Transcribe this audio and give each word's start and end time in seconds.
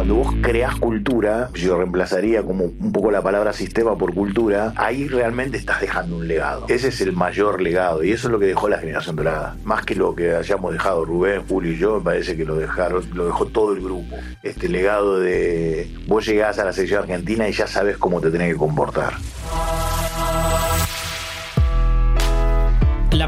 Cuando 0.00 0.14
vos 0.14 0.34
creás 0.40 0.76
cultura, 0.76 1.50
yo 1.52 1.76
reemplazaría 1.76 2.42
como 2.42 2.64
un 2.64 2.90
poco 2.90 3.10
la 3.10 3.20
palabra 3.20 3.52
sistema 3.52 3.98
por 3.98 4.14
cultura, 4.14 4.72
ahí 4.76 5.06
realmente 5.06 5.58
estás 5.58 5.82
dejando 5.82 6.16
un 6.16 6.26
legado. 6.26 6.64
Ese 6.68 6.88
es 6.88 7.02
el 7.02 7.12
mayor 7.12 7.60
legado 7.60 8.02
y 8.02 8.10
eso 8.10 8.28
es 8.28 8.32
lo 8.32 8.38
que 8.38 8.46
dejó 8.46 8.70
la 8.70 8.78
generación 8.78 9.14
dorada. 9.16 9.58
Más 9.62 9.84
que 9.84 9.94
lo 9.94 10.14
que 10.14 10.34
hayamos 10.34 10.72
dejado 10.72 11.04
Rubén, 11.04 11.42
Julio 11.46 11.72
y 11.72 11.76
yo, 11.76 11.98
me 11.98 12.00
parece 12.00 12.34
que 12.34 12.46
lo 12.46 12.56
dejaron, 12.56 13.04
lo 13.12 13.26
dejó 13.26 13.44
todo 13.44 13.74
el 13.74 13.82
grupo. 13.82 14.16
Este 14.42 14.70
legado 14.70 15.20
de 15.20 15.94
vos 16.06 16.24
llegás 16.24 16.58
a 16.58 16.64
la 16.64 16.72
selección 16.72 17.02
argentina 17.02 17.46
y 17.46 17.52
ya 17.52 17.66
sabes 17.66 17.98
cómo 17.98 18.22
te 18.22 18.30
tenés 18.30 18.54
que 18.54 18.58
comportar. 18.58 19.12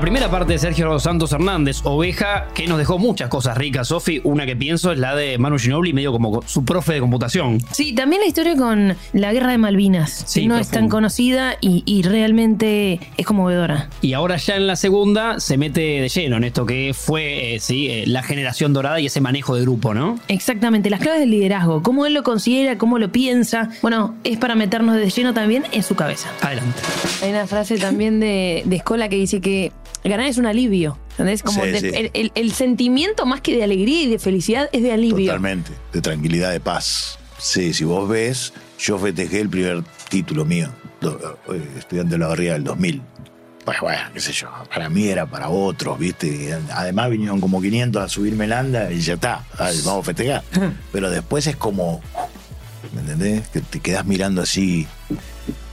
Primera 0.02 0.28
parte 0.28 0.54
de 0.54 0.58
Sergio 0.58 0.98
Santos 0.98 1.30
Hernández, 1.30 1.82
Oveja, 1.84 2.48
que 2.54 2.66
nos 2.66 2.76
dejó 2.76 2.98
muchas 2.98 3.28
cosas 3.28 3.56
ricas, 3.56 3.86
Sofi. 3.86 4.20
Una 4.24 4.44
que 4.44 4.56
pienso 4.56 4.90
es 4.90 4.98
la 4.98 5.14
de 5.14 5.38
Manu 5.38 5.60
Ginobili, 5.60 5.92
medio 5.92 6.10
como 6.10 6.42
su 6.42 6.64
profe 6.64 6.94
de 6.94 6.98
computación. 6.98 7.60
Sí, 7.70 7.94
también 7.94 8.20
la 8.20 8.26
historia 8.26 8.56
con 8.56 8.96
la 9.12 9.32
guerra 9.32 9.52
de 9.52 9.58
Malvinas. 9.58 10.24
Sí, 10.26 10.40
que 10.40 10.48
no 10.48 10.58
es 10.58 10.70
tan 10.70 10.88
conocida 10.88 11.54
y, 11.60 11.84
y 11.86 12.02
realmente 12.02 12.98
es 13.16 13.24
conmovedora. 13.24 13.90
Y 14.00 14.14
ahora 14.14 14.38
ya 14.38 14.56
en 14.56 14.66
la 14.66 14.74
segunda 14.74 15.38
se 15.38 15.56
mete 15.56 15.80
de 15.80 16.08
lleno 16.08 16.36
en 16.36 16.44
esto 16.44 16.66
que 16.66 16.94
fue, 16.94 17.54
eh, 17.54 17.60
sí, 17.60 17.86
eh, 17.88 18.02
la 18.08 18.24
generación 18.24 18.72
dorada 18.72 18.98
y 18.98 19.06
ese 19.06 19.20
manejo 19.20 19.54
de 19.54 19.62
grupo, 19.62 19.94
¿no? 19.94 20.18
Exactamente, 20.26 20.90
las 20.90 20.98
claves 20.98 21.20
del 21.20 21.30
liderazgo, 21.30 21.80
cómo 21.84 22.06
él 22.06 22.14
lo 22.14 22.24
considera, 22.24 22.76
cómo 22.76 22.98
lo 22.98 23.12
piensa. 23.12 23.70
Bueno, 23.82 24.16
es 24.24 24.36
para 24.36 24.56
meternos 24.56 24.96
de 24.96 25.08
lleno 25.08 25.32
también 25.32 25.62
en 25.70 25.84
su 25.84 25.94
cabeza. 25.94 26.28
Adelante. 26.40 26.82
Hay 27.22 27.30
una 27.30 27.46
frase 27.46 27.78
también 27.78 28.18
de, 28.18 28.64
de 28.64 28.74
Escola 28.74 29.08
que 29.08 29.14
dice 29.14 29.40
que 29.40 29.70
ganar 30.04 30.26
es 30.26 30.38
un 30.38 30.46
alivio. 30.46 30.98
¿Entendés? 31.12 31.42
Como 31.42 31.62
Sí, 31.62 31.70
de- 31.70 31.80
sí. 31.80 31.86
El, 31.94 32.10
el- 32.14 32.32
el 32.34 32.52
sentimiento 32.52 33.26
más 33.26 33.40
que 33.40 33.54
de 33.56 33.62
alegría 33.64 34.02
y 34.02 34.08
de 34.08 34.18
felicidad 34.18 34.68
es 34.72 34.82
de 34.82 34.92
alivio. 34.92 35.26
Totalmente, 35.26 35.70
de 35.92 36.00
tranquilidad, 36.00 36.50
de 36.52 36.60
paz. 36.60 37.18
Sí, 37.38 37.74
si 37.74 37.84
vos 37.84 38.08
ves, 38.08 38.52
yo 38.78 38.98
festejé 38.98 39.40
el 39.40 39.48
primer 39.48 39.82
título 40.08 40.44
mío, 40.44 40.68
eh, 41.02 41.68
estudiante 41.78 42.12
de 42.14 42.18
la 42.18 42.28
barriga 42.28 42.52
del 42.54 42.64
2000. 42.64 43.02
Pues 43.64 43.78
bueno, 43.80 44.00
qué 44.12 44.20
sé 44.20 44.32
yo, 44.32 44.48
para 44.74 44.88
mí 44.88 45.06
era 45.06 45.24
para 45.26 45.48
otros, 45.48 45.96
¿viste? 45.98 46.52
Además 46.72 47.10
vinieron 47.10 47.40
como 47.40 47.60
500 47.62 48.02
a 48.02 48.08
subirme 48.08 48.46
el 48.46 48.52
anda 48.52 48.90
y 48.90 49.00
ya 49.00 49.14
está, 49.14 49.44
ay, 49.58 49.80
vamos 49.84 50.02
a 50.02 50.06
festejar. 50.06 50.42
Pero 50.90 51.10
después 51.10 51.46
es 51.46 51.54
como, 51.56 52.00
¿me 52.94 53.02
entendés? 53.02 53.46
Que 53.48 53.60
te 53.60 53.78
quedas 53.80 54.04
mirando 54.04 54.42
así. 54.42 54.88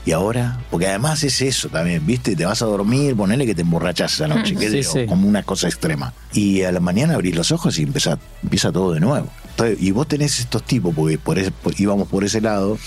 ¿Y 0.06 0.12
ahora? 0.12 0.58
Porque 0.70 0.86
además 0.86 1.22
es 1.24 1.42
eso 1.42 1.68
también, 1.68 2.04
¿viste? 2.06 2.34
Te 2.34 2.46
vas 2.46 2.62
a 2.62 2.64
dormir, 2.64 3.14
ponele 3.14 3.44
que 3.44 3.54
te 3.54 3.60
emborrachas 3.62 4.14
esa 4.14 4.26
noche, 4.28 4.56
qué 4.56 4.70
sé 4.70 4.82
Sí, 4.82 5.06
como 5.06 5.28
una 5.28 5.42
cosa 5.42 5.68
extrema. 5.68 6.14
Y 6.32 6.62
a 6.62 6.72
la 6.72 6.80
mañana 6.80 7.14
abrís 7.14 7.36
los 7.36 7.52
ojos 7.52 7.78
y 7.78 7.82
empieza, 7.82 8.18
empieza 8.42 8.72
todo 8.72 8.92
de 8.92 9.00
nuevo. 9.00 9.28
Entonces, 9.50 9.76
y 9.80 9.90
vos 9.90 10.08
tenés 10.08 10.40
estos 10.40 10.62
tipos, 10.64 10.94
porque 10.94 11.18
por 11.18 11.38
ese- 11.38 11.50
por- 11.50 11.78
íbamos 11.78 12.08
por 12.08 12.24
ese 12.24 12.40
lado, 12.40 12.78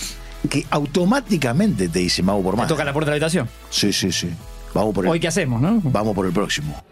que 0.50 0.66
automáticamente 0.70 1.88
te 1.88 2.00
dicen, 2.00 2.26
vamos 2.26 2.42
por 2.42 2.56
más. 2.56 2.66
toca 2.68 2.84
la 2.84 2.92
puerta 2.92 3.10
de 3.12 3.18
la 3.20 3.24
habitación. 3.26 3.48
Sí, 3.70 3.92
sí, 3.92 4.10
sí. 4.10 4.30
Vamos 4.74 4.92
por 4.92 5.04
el, 5.04 5.10
Hoy 5.12 5.20
qué 5.20 5.28
hacemos, 5.28 5.60
¿no? 5.60 5.80
vamos 5.84 6.14
por 6.16 6.26
el 6.26 6.32
próximo. 6.32 6.82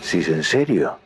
Sí, 0.00 0.22
¿en 0.28 0.44
serio? 0.44 0.96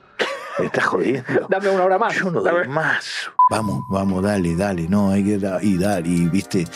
¿Me 0.59 0.67
estás 0.67 0.85
jodiendo? 0.85 1.25
Dame 1.49 1.71
una 1.71 1.85
hora 1.85 1.99
más. 1.99 2.15
Yo 2.15 2.31
no 2.31 2.43
doy 2.43 2.69
más. 2.69 3.05
Vamos, 3.53 3.85
vamos, 3.91 4.23
dale, 4.23 4.57
dale, 4.57 4.89
no, 4.89 5.11
hay 5.11 5.23
que 5.23 5.39
dar, 5.39 5.63
y 5.63 5.77
dar, 5.77 6.07
y 6.07 6.27
viste, 6.27 6.67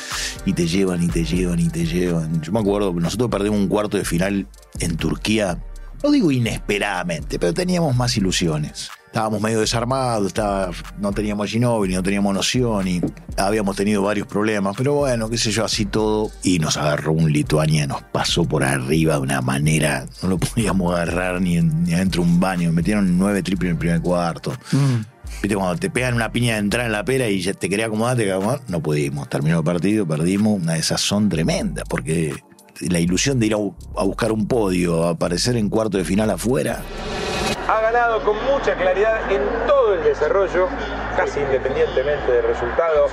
y 0.45 0.53
te 0.53 0.67
llevan, 0.67 1.03
y 1.03 1.09
te 1.09 1.25
llevan, 1.25 1.59
y 1.59 1.71
te 1.71 1.87
llevan. 1.87 2.43
Yo 2.43 2.53
me 2.53 2.61
acuerdo 2.61 2.93
nosotros 2.93 3.31
perdimos 3.31 3.59
un 3.59 3.69
cuarto 3.69 3.97
de 3.97 4.05
final 4.05 4.47
en 4.79 4.97
Turquía, 4.99 5.59
no 6.03 6.11
digo 6.11 6.31
inesperadamente, 6.31 7.39
pero 7.39 7.55
teníamos 7.55 7.97
más 7.97 8.15
ilusiones. 8.19 8.91
Estábamos 9.07 9.41
medio 9.41 9.61
desarmados, 9.61 10.35
no 10.99 11.13
teníamos 11.13 11.49
Ginóbili, 11.49 11.95
no 11.95 12.03
teníamos 12.03 12.35
noción 12.35 12.87
y 12.87 13.01
habíamos 13.39 13.75
tenido 13.75 14.03
varios 14.03 14.27
problemas, 14.27 14.77
pero 14.77 14.93
bueno, 14.93 15.31
qué 15.31 15.39
sé 15.39 15.51
yo, 15.51 15.65
así 15.65 15.87
todo. 15.87 16.31
Y 16.43 16.59
nos 16.59 16.77
agarró 16.77 17.13
un 17.13 17.33
Lituania, 17.33 17.87
nos 17.87 18.03
pasó 18.03 18.45
por 18.45 18.63
arriba 18.63 19.15
de 19.15 19.21
una 19.21 19.41
manera, 19.41 20.05
no 20.23 20.29
lo 20.29 20.37
podíamos 20.39 20.95
agarrar 20.95 21.41
ni, 21.41 21.63
ni 21.63 21.95
adentro 21.95 22.23
de 22.23 22.29
un 22.29 22.39
baño. 22.39 22.71
Metieron 22.73 23.17
nueve 23.17 23.43
triples 23.43 23.71
en 23.71 23.77
el 23.77 23.79
primer 23.79 24.03
cuarto. 24.03 24.53
Viste, 25.43 25.57
cuando 25.57 25.77
te 25.77 25.91
pegan 25.91 26.15
una 26.15 26.33
piña 26.33 26.55
de 26.55 26.61
entrar 26.61 26.87
en 26.87 26.93
la 26.93 27.05
pera 27.05 27.29
y 27.29 27.41
ya 27.41 27.53
te 27.53 27.69
quería 27.69 27.87
acomodar, 27.87 28.17
te 28.17 28.23
quería 28.23 28.37
acomodar, 28.37 28.61
no 28.69 28.81
pudimos. 28.81 29.29
Terminó 29.29 29.59
el 29.59 29.65
partido, 29.65 30.07
perdimos 30.07 30.61
una 30.61 30.75
desazón 30.75 31.29
tremenda, 31.29 31.85
porque 31.89 32.35
la 32.81 32.99
ilusión 32.99 33.39
de 33.39 33.47
ir 33.47 33.55
a 33.55 34.05
buscar 34.05 34.33
un 34.33 34.47
podio, 34.47 35.05
a 35.05 35.11
aparecer 35.11 35.57
en 35.57 35.69
cuarto 35.69 35.99
de 35.99 36.05
final 36.05 36.31
afuera. 36.31 36.83
ha 37.69 37.81
ganado 37.81 38.23
con 38.25 38.37
mucha 38.45 38.75
claridad 38.77 39.31
en 39.31 39.43
todo 39.67 39.95
el 39.95 40.05
desarrollo, 40.05 40.69
casi 41.17 41.41
independientemente 41.41 42.31
del 42.31 42.45
resultado. 42.45 43.07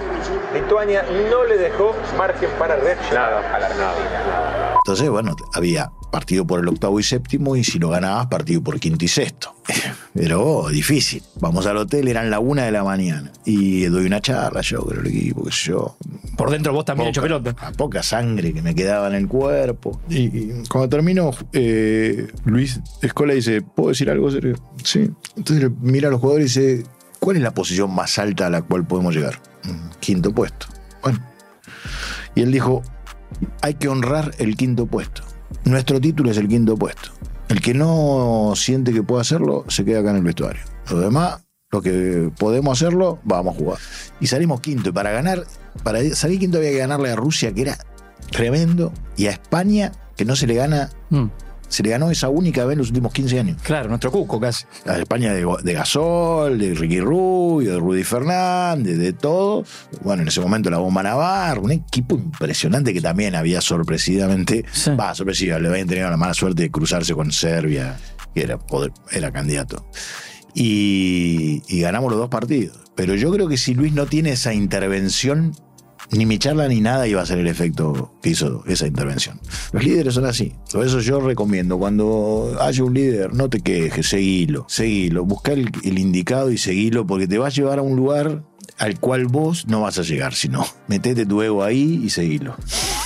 Lituania 0.54 1.04
no 1.30 1.44
le 1.46 1.58
dejó 1.58 1.96
margen 2.18 2.50
para 2.60 2.76
reaccionar 2.76 3.34
a 3.34 3.60
la 3.60 3.68
Argentina. 3.68 4.73
Entonces, 4.86 5.10
bueno, 5.10 5.36
había 5.54 5.92
partido 6.12 6.46
por 6.46 6.60
el 6.60 6.68
octavo 6.68 7.00
y 7.00 7.04
séptimo, 7.04 7.56
y 7.56 7.64
si 7.64 7.80
lo 7.80 7.90
ganabas, 7.90 8.28
partido 8.28 8.62
por 8.62 8.80
quinto 8.80 9.06
y 9.06 9.08
sexto. 9.08 9.56
Pero 10.14 10.46
oh, 10.46 10.70
difícil. 10.70 11.24
Vamos 11.40 11.66
al 11.66 11.78
hotel, 11.78 12.08
eran 12.10 12.30
la 12.30 12.40
una 12.40 12.64
de 12.66 12.72
la 12.72 12.84
mañana. 12.84 13.32
Y 13.46 13.86
doy 13.86 14.06
una 14.06 14.20
charla 14.20 14.60
yo 14.62 14.84
con 14.84 15.00
el 15.00 15.08
equipo, 15.08 15.46
qué 15.46 15.52
sé 15.52 15.70
yo. 15.72 15.96
Por 16.38 16.52
dentro 16.52 16.74
vos 16.74 16.84
también 16.86 17.10
hecho 17.10 17.22
pelota. 17.22 17.56
a 17.62 17.72
poca 17.72 18.04
sangre 18.04 18.54
que 18.54 18.62
me 18.62 18.76
quedaba 18.76 19.08
en 19.08 19.16
el 19.16 19.28
cuerpo. 19.28 20.02
Y, 20.10 20.20
y 20.38 20.64
cuando 20.70 20.90
terminó, 20.90 21.32
eh, 21.54 22.28
Luis 22.46 22.80
Escola 23.02 23.34
dice, 23.34 23.62
¿puedo 23.62 23.90
decir 23.90 24.10
algo, 24.10 24.30
Sergio? 24.30 24.56
Sí. 24.84 25.10
Entonces 25.38 25.72
mira 25.82 26.10
a 26.10 26.12
los 26.12 26.20
jugadores 26.20 26.56
y 26.58 26.60
dice, 26.62 26.84
¿cuál 27.20 27.38
es 27.38 27.42
la 27.42 27.54
posición 27.54 27.94
más 27.96 28.20
alta 28.20 28.48
a 28.48 28.50
la 28.50 28.62
cual 28.64 28.86
podemos 28.86 29.16
llegar? 29.16 29.42
"Mm, 29.64 29.90
Quinto 30.02 30.34
puesto. 30.34 30.68
Bueno. 31.02 31.20
Y 32.36 32.42
él 32.42 32.52
dijo, 32.52 32.84
hay 33.62 33.76
que 33.76 33.88
honrar 33.88 34.34
el 34.38 34.56
quinto 34.56 34.86
puesto. 34.86 35.24
Nuestro 35.66 36.00
título 36.00 36.32
es 36.32 36.38
el 36.38 36.48
quinto 36.48 36.76
puesto. 36.78 37.12
El 37.50 37.62
que 37.62 37.74
no 37.74 38.54
siente 38.56 38.94
que 38.94 39.04
puede 39.04 39.22
hacerlo, 39.22 39.66
se 39.68 39.86
queda 39.86 40.00
acá 40.00 40.12
en 40.12 40.18
el 40.18 40.24
vestuario. 40.24 40.62
Los 40.90 41.02
demás, 41.02 41.46
lo 41.72 41.82
que 41.82 42.32
podemos 42.38 42.82
hacerlo, 42.82 43.20
vamos 43.24 43.56
a 43.56 43.60
jugar. 43.60 43.80
Y 44.20 44.28
salimos 44.28 44.62
quinto. 44.62 44.90
Y 44.90 44.92
para 44.92 45.12
ganar, 45.12 45.46
para 45.84 46.04
salir 46.16 46.40
quinto 46.40 46.58
había 46.58 46.72
que 46.72 46.78
ganarle 46.78 47.12
a 47.12 47.16
Rusia, 47.16 47.54
que 47.54 47.62
era 47.62 47.78
tremendo, 48.32 48.92
y 49.16 49.28
a 49.28 49.32
España, 49.32 49.92
que 50.16 50.26
no 50.26 50.36
se 50.36 50.48
le 50.48 50.56
gana, 50.56 50.90
Mm, 51.10 51.26
se 51.74 51.82
le 51.84 51.90
ganó 51.90 52.12
esa 52.12 52.30
única 52.30 52.66
vez 52.66 52.74
en 52.74 52.78
los 52.80 52.88
últimos 52.90 53.12
15 53.14 53.40
años. 53.40 53.62
Claro, 53.64 53.90
nuestro 53.90 54.12
cuco 54.12 54.40
casi. 54.40 54.66
A 54.86 54.98
España 55.00 55.34
de, 55.34 55.46
de 55.64 55.74
Gasol, 55.74 56.60
de 56.60 56.76
Ricky 56.76 57.00
Rubio, 57.00 57.74
de 57.74 57.80
Rudy 57.80 58.04
Fernández, 58.04 58.98
de 58.98 59.14
todo. 59.14 59.66
Bueno, 60.04 60.22
en 60.22 60.28
ese 60.28 60.40
momento 60.40 60.70
la 60.70 60.78
bomba 60.78 61.02
Navarro, 61.02 61.62
un 61.64 61.72
equipo 61.72 62.16
impresionante 62.16 62.94
que 62.94 63.02
también 63.02 63.34
había 63.36 63.60
sorpresivamente, 63.62 64.66
Sí. 64.72 64.92
va, 64.92 65.16
sorpresiva, 65.16 65.58
le 65.60 65.68
habían 65.70 65.88
tenido 65.88 66.10
la 66.10 66.18
mala 66.18 66.34
suerte 66.34 66.62
de 66.64 66.70
cruzarse 66.72 67.14
con 67.16 67.32
Serbia, 67.32 67.98
que 68.36 68.44
era, 68.44 68.60
poder- 68.60 68.94
era 69.12 69.32
candidato. 69.32 69.86
Y, 70.54 71.64
y 71.68 71.82
ganamos 71.82 72.12
los 72.12 72.20
dos 72.20 72.30
partidos. 72.30 72.78
Pero 72.96 73.16
yo 73.16 73.32
creo 73.32 73.48
que 73.48 73.58
si 73.58 73.74
Luis 73.74 73.94
no 73.94 74.06
tiene 74.06 74.32
esa 74.34 74.54
intervención, 74.54 75.56
ni 76.14 76.26
mi 76.26 76.38
charla 76.38 76.68
ni 76.68 76.82
nada 76.82 77.08
iba 77.08 77.22
a 77.22 77.26
ser 77.26 77.40
el 77.40 77.48
efecto 77.48 78.14
que 78.22 78.30
hizo 78.30 78.64
esa 78.68 78.88
intervención. 78.88 79.40
Los 79.72 79.84
líderes 79.84 80.14
son 80.14 80.26
así. 80.26 80.54
Por 80.72 80.86
eso 80.86 81.00
yo 81.00 81.20
recomiendo, 81.20 81.78
cuando 81.78 82.56
haya 82.60 82.84
un 82.84 82.94
líder, 82.94 83.34
no 83.34 83.50
te 83.50 83.62
quejes, 83.62 84.08
seguilo, 84.08 84.66
seguilo, 84.68 85.26
busca 85.26 85.54
el, 85.54 85.70
el 85.84 86.00
indicado 86.00 86.52
y 86.52 86.58
seguilo, 86.58 87.06
porque 87.06 87.28
te 87.28 87.38
va 87.38 87.48
a 87.48 87.50
llevar 87.50 87.80
a 87.80 87.82
un 87.82 87.96
lugar 87.96 88.44
al 88.84 89.00
cual 89.00 89.26
vos 89.28 89.66
no 89.68 89.82
vas 89.82 89.98
a 89.98 90.02
llegar, 90.02 90.34
sino 90.34 90.66
metete 90.88 91.26
tu 91.26 91.42
ego 91.42 91.64
ahí 91.64 92.02
y 92.04 92.10
seguilo. 92.10 92.56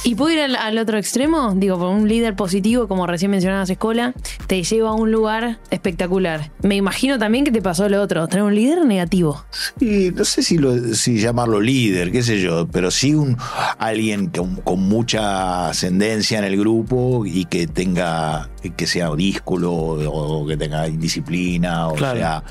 ¿Y 0.04 0.16
puedo 0.16 0.32
ir 0.34 0.40
al, 0.40 0.56
al 0.56 0.78
otro 0.78 0.98
extremo? 0.98 1.54
Digo, 1.56 1.78
por 1.78 1.90
un 1.90 2.08
líder 2.08 2.36
positivo, 2.36 2.88
como 2.88 3.06
recién 3.06 3.30
mencionabas, 3.30 3.70
Escola, 3.70 4.14
te 4.48 4.64
lleva 4.64 4.90
a 4.90 4.94
un 4.94 5.12
lugar 5.12 5.60
espectacular. 5.70 6.52
Me 6.64 6.76
imagino 6.76 7.20
también 7.20 7.44
que 7.44 7.52
te 7.52 7.62
pasó 7.62 7.90
lo 7.90 8.02
otro, 8.02 8.28
tener 8.28 8.44
un 8.46 8.56
líder 8.56 8.86
negativo. 8.86 9.46
Y 9.80 10.12
no 10.12 10.24
sé 10.26 10.42
si, 10.44 10.58
lo- 10.58 10.94
si 10.96 11.20
llamarlo 11.20 11.60
líder, 11.60 12.12
qué 12.12 12.24
sé 12.24 12.40
yo, 12.42 12.68
pero 12.68 12.90
sí 12.90 13.14
un 13.14 13.38
alguien 13.78 14.28
con, 14.28 14.56
con 14.58 14.80
mucha 14.82 15.70
ascendencia 15.70 16.40
en 16.40 16.46
el 16.46 16.58
grupo 16.58 17.26
y 17.26 17.46
que 17.46 17.68
tenga, 17.68 18.50
que 18.78 18.88
sea 18.88 19.14
díscolo 19.14 19.74
o, 19.74 20.48
que 20.48 20.58
tenga 20.58 20.88
indisciplina, 20.88 21.90
o 21.90 21.96
Claro. 21.96 22.18
sea, 22.18 22.44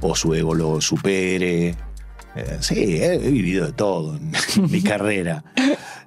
o 0.00 0.16
su 0.16 0.34
ego 0.34 0.54
lo 0.54 0.80
supere. 0.80 1.76
Eh, 2.34 2.56
sí, 2.60 2.74
he, 2.96 3.14
he 3.14 3.30
vivido 3.30 3.66
de 3.66 3.72
todo 3.72 4.16
en 4.16 4.32
mi 4.70 4.82
carrera. 4.82 5.44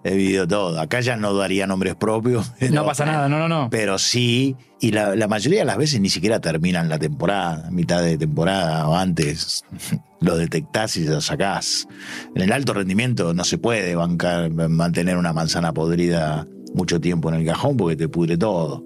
He 0.04 0.16
vivido 0.16 0.48
todo. 0.48 0.80
Acá 0.80 1.02
ya 1.02 1.18
no 1.18 1.34
daría 1.34 1.68
nombres 1.68 1.96
propios. 1.96 2.52
No 2.72 2.86
pasa 2.86 3.06
nada, 3.06 3.28
no, 3.30 3.40
no, 3.40 3.48
no. 3.48 3.70
pero 3.70 3.98
sí, 3.98 4.56
y 4.80 4.92
la, 4.92 5.16
la 5.16 5.28
mayoría 5.28 5.60
de 5.60 5.66
las 5.66 5.78
veces 5.78 6.00
ni 6.00 6.10
siquiera 6.10 6.40
terminan 6.40 6.90
la 6.90 7.00
temporada, 7.00 7.70
mitad 7.72 8.02
de 8.02 8.18
temporada 8.18 8.88
o 8.88 8.96
antes. 8.96 9.64
Lo 10.22 10.38
detectás 10.38 10.98
y 10.98 11.06
lo 11.06 11.22
sacás. 11.22 11.88
En 12.36 12.42
el 12.42 12.52
alto 12.52 12.74
rendimiento 12.74 13.36
no 13.36 13.44
se 13.44 13.60
puede 13.60 13.94
bancar, 13.94 14.50
mantener 14.50 15.18
una 15.18 15.34
manzana 15.34 15.72
podrida 15.72 16.48
mucho 16.74 17.00
tiempo 17.00 17.30
en 17.30 17.36
el 17.36 17.46
cajón 17.46 17.78
porque 17.78 17.96
te 17.96 18.10
pudre 18.10 18.36
todo. 18.36 18.84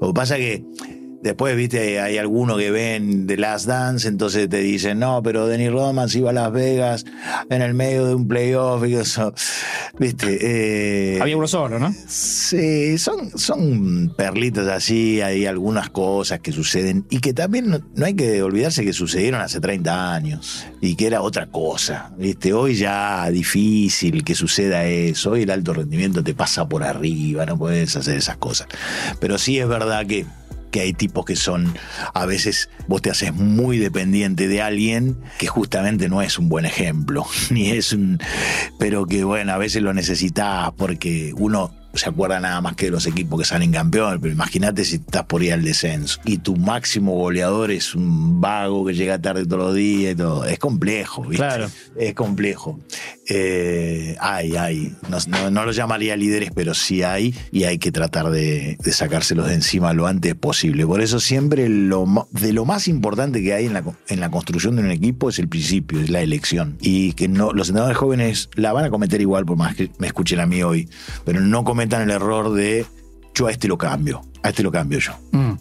Lo 0.00 0.08
que 0.08 0.12
pasa 0.12 0.36
es 0.36 0.40
que 0.60 0.64
Después, 1.22 1.56
viste, 1.56 2.00
hay 2.00 2.18
algunos 2.18 2.58
que 2.58 2.72
ven 2.72 3.28
The 3.28 3.36
Last 3.36 3.66
Dance, 3.66 4.08
entonces 4.08 4.48
te 4.48 4.58
dicen, 4.58 4.98
no, 4.98 5.22
pero 5.22 5.46
Denny 5.46 5.68
Roman 5.68 6.08
se 6.08 6.18
iba 6.18 6.30
a 6.30 6.32
Las 6.32 6.52
Vegas 6.52 7.04
en 7.48 7.62
el 7.62 7.74
medio 7.74 8.06
de 8.06 8.16
un 8.16 8.26
playoff 8.26 8.84
y 8.84 8.94
eso. 8.94 9.32
Viste, 9.98 10.38
eh, 10.40 11.20
Había 11.20 11.36
uno 11.36 11.46
solo, 11.46 11.78
¿no? 11.78 11.94
Sí, 12.08 12.98
son, 12.98 13.38
son 13.38 14.12
perlitas 14.16 14.66
así, 14.66 15.20
hay 15.20 15.46
algunas 15.46 15.90
cosas 15.90 16.40
que 16.40 16.50
suceden 16.50 17.06
y 17.08 17.20
que 17.20 17.34
también 17.34 17.70
no, 17.70 17.78
no 17.94 18.06
hay 18.06 18.14
que 18.14 18.42
olvidarse 18.42 18.84
que 18.84 18.92
sucedieron 18.92 19.40
hace 19.42 19.60
30 19.60 20.14
años 20.14 20.66
y 20.80 20.96
que 20.96 21.06
era 21.06 21.22
otra 21.22 21.46
cosa, 21.46 22.10
¿viste? 22.18 22.52
Hoy 22.52 22.74
ya 22.74 23.30
difícil 23.30 24.24
que 24.24 24.34
suceda 24.34 24.86
eso, 24.86 25.32
hoy 25.32 25.42
el 25.42 25.50
alto 25.50 25.74
rendimiento 25.74 26.24
te 26.24 26.34
pasa 26.34 26.68
por 26.68 26.82
arriba, 26.82 27.46
no 27.46 27.56
puedes 27.56 27.94
hacer 27.94 28.16
esas 28.16 28.38
cosas. 28.38 28.66
Pero 29.20 29.38
sí 29.38 29.60
es 29.60 29.68
verdad 29.68 30.04
que 30.06 30.26
que 30.72 30.80
hay 30.80 30.92
tipos 30.92 31.24
que 31.24 31.36
son, 31.36 31.72
a 32.14 32.26
veces 32.26 32.68
vos 32.88 33.00
te 33.00 33.10
haces 33.10 33.32
muy 33.32 33.78
dependiente 33.78 34.48
de 34.48 34.60
alguien 34.60 35.16
que 35.38 35.46
justamente 35.46 36.08
no 36.08 36.22
es 36.22 36.38
un 36.38 36.48
buen 36.48 36.64
ejemplo, 36.64 37.24
ni 37.50 37.70
es 37.70 37.92
un, 37.92 38.18
pero 38.80 39.06
que 39.06 39.22
bueno, 39.22 39.52
a 39.52 39.58
veces 39.58 39.82
lo 39.82 39.94
necesitas 39.94 40.72
porque 40.76 41.32
uno 41.36 41.70
se 41.94 42.08
acuerda 42.08 42.40
nada 42.40 42.60
más 42.60 42.74
que 42.74 42.86
de 42.86 42.92
los 42.92 43.06
equipos 43.06 43.38
que 43.38 43.44
salen 43.44 43.70
campeón, 43.72 44.18
pero 44.20 44.32
imagínate 44.32 44.84
si 44.84 44.96
estás 44.96 45.24
por 45.24 45.42
ir 45.42 45.52
al 45.52 45.62
descenso 45.62 46.20
y 46.24 46.38
tu 46.38 46.56
máximo 46.56 47.12
goleador 47.14 47.70
es 47.70 47.94
un 47.94 48.40
vago 48.40 48.86
que 48.86 48.94
llega 48.94 49.20
tarde 49.20 49.44
todos 49.44 49.66
los 49.66 49.74
días 49.74 50.14
y 50.14 50.16
todo. 50.16 50.44
Es 50.44 50.58
complejo, 50.58 51.22
¿viste? 51.22 51.36
Claro. 51.36 51.70
Es 51.96 52.14
complejo. 52.14 52.80
Eh, 53.28 54.16
hay, 54.20 54.56
hay. 54.56 54.96
No, 55.08 55.18
no, 55.28 55.50
no 55.50 55.64
lo 55.64 55.72
llamaría 55.72 56.16
líderes, 56.16 56.50
pero 56.54 56.74
sí 56.74 57.02
hay 57.02 57.34
y 57.52 57.64
hay 57.64 57.78
que 57.78 57.92
tratar 57.92 58.30
de, 58.30 58.76
de 58.82 58.92
sacárselos 58.92 59.46
de 59.48 59.54
encima 59.54 59.92
lo 59.92 60.06
antes 60.06 60.34
posible. 60.34 60.84
Por 60.86 61.00
eso 61.00 61.20
siempre 61.20 61.68
lo, 61.68 62.28
de 62.32 62.52
lo 62.52 62.64
más 62.64 62.88
importante 62.88 63.42
que 63.42 63.54
hay 63.54 63.66
en 63.66 63.74
la, 63.74 63.82
co- 63.82 63.94
en 64.08 64.20
la 64.20 64.30
construcción 64.30 64.76
de 64.76 64.82
un 64.82 64.90
equipo 64.90 65.28
es 65.28 65.38
el 65.38 65.48
principio, 65.48 66.00
es 66.00 66.10
la 66.10 66.20
elección. 66.20 66.76
Y 66.80 67.12
que 67.12 67.28
no, 67.28 67.52
los 67.52 67.68
entrenadores 67.68 67.96
jóvenes 67.98 68.50
la 68.54 68.72
van 68.72 68.84
a 68.86 68.90
cometer 68.90 69.20
igual, 69.20 69.44
por 69.46 69.56
más 69.56 69.76
que 69.76 69.90
me 69.98 70.08
escuchen 70.08 70.40
a 70.40 70.46
mí 70.46 70.62
hoy, 70.62 70.88
pero 71.24 71.40
no 71.40 71.64
cometan 71.64 72.02
el 72.02 72.10
error 72.10 72.52
de 72.52 72.84
yo 73.34 73.46
a 73.46 73.50
este 73.52 73.68
lo 73.68 73.78
cambio, 73.78 74.22
a 74.42 74.48
este 74.50 74.62
lo 74.62 74.70
cambio 74.72 74.98
yo. 74.98 75.12
Mm. 75.30 75.52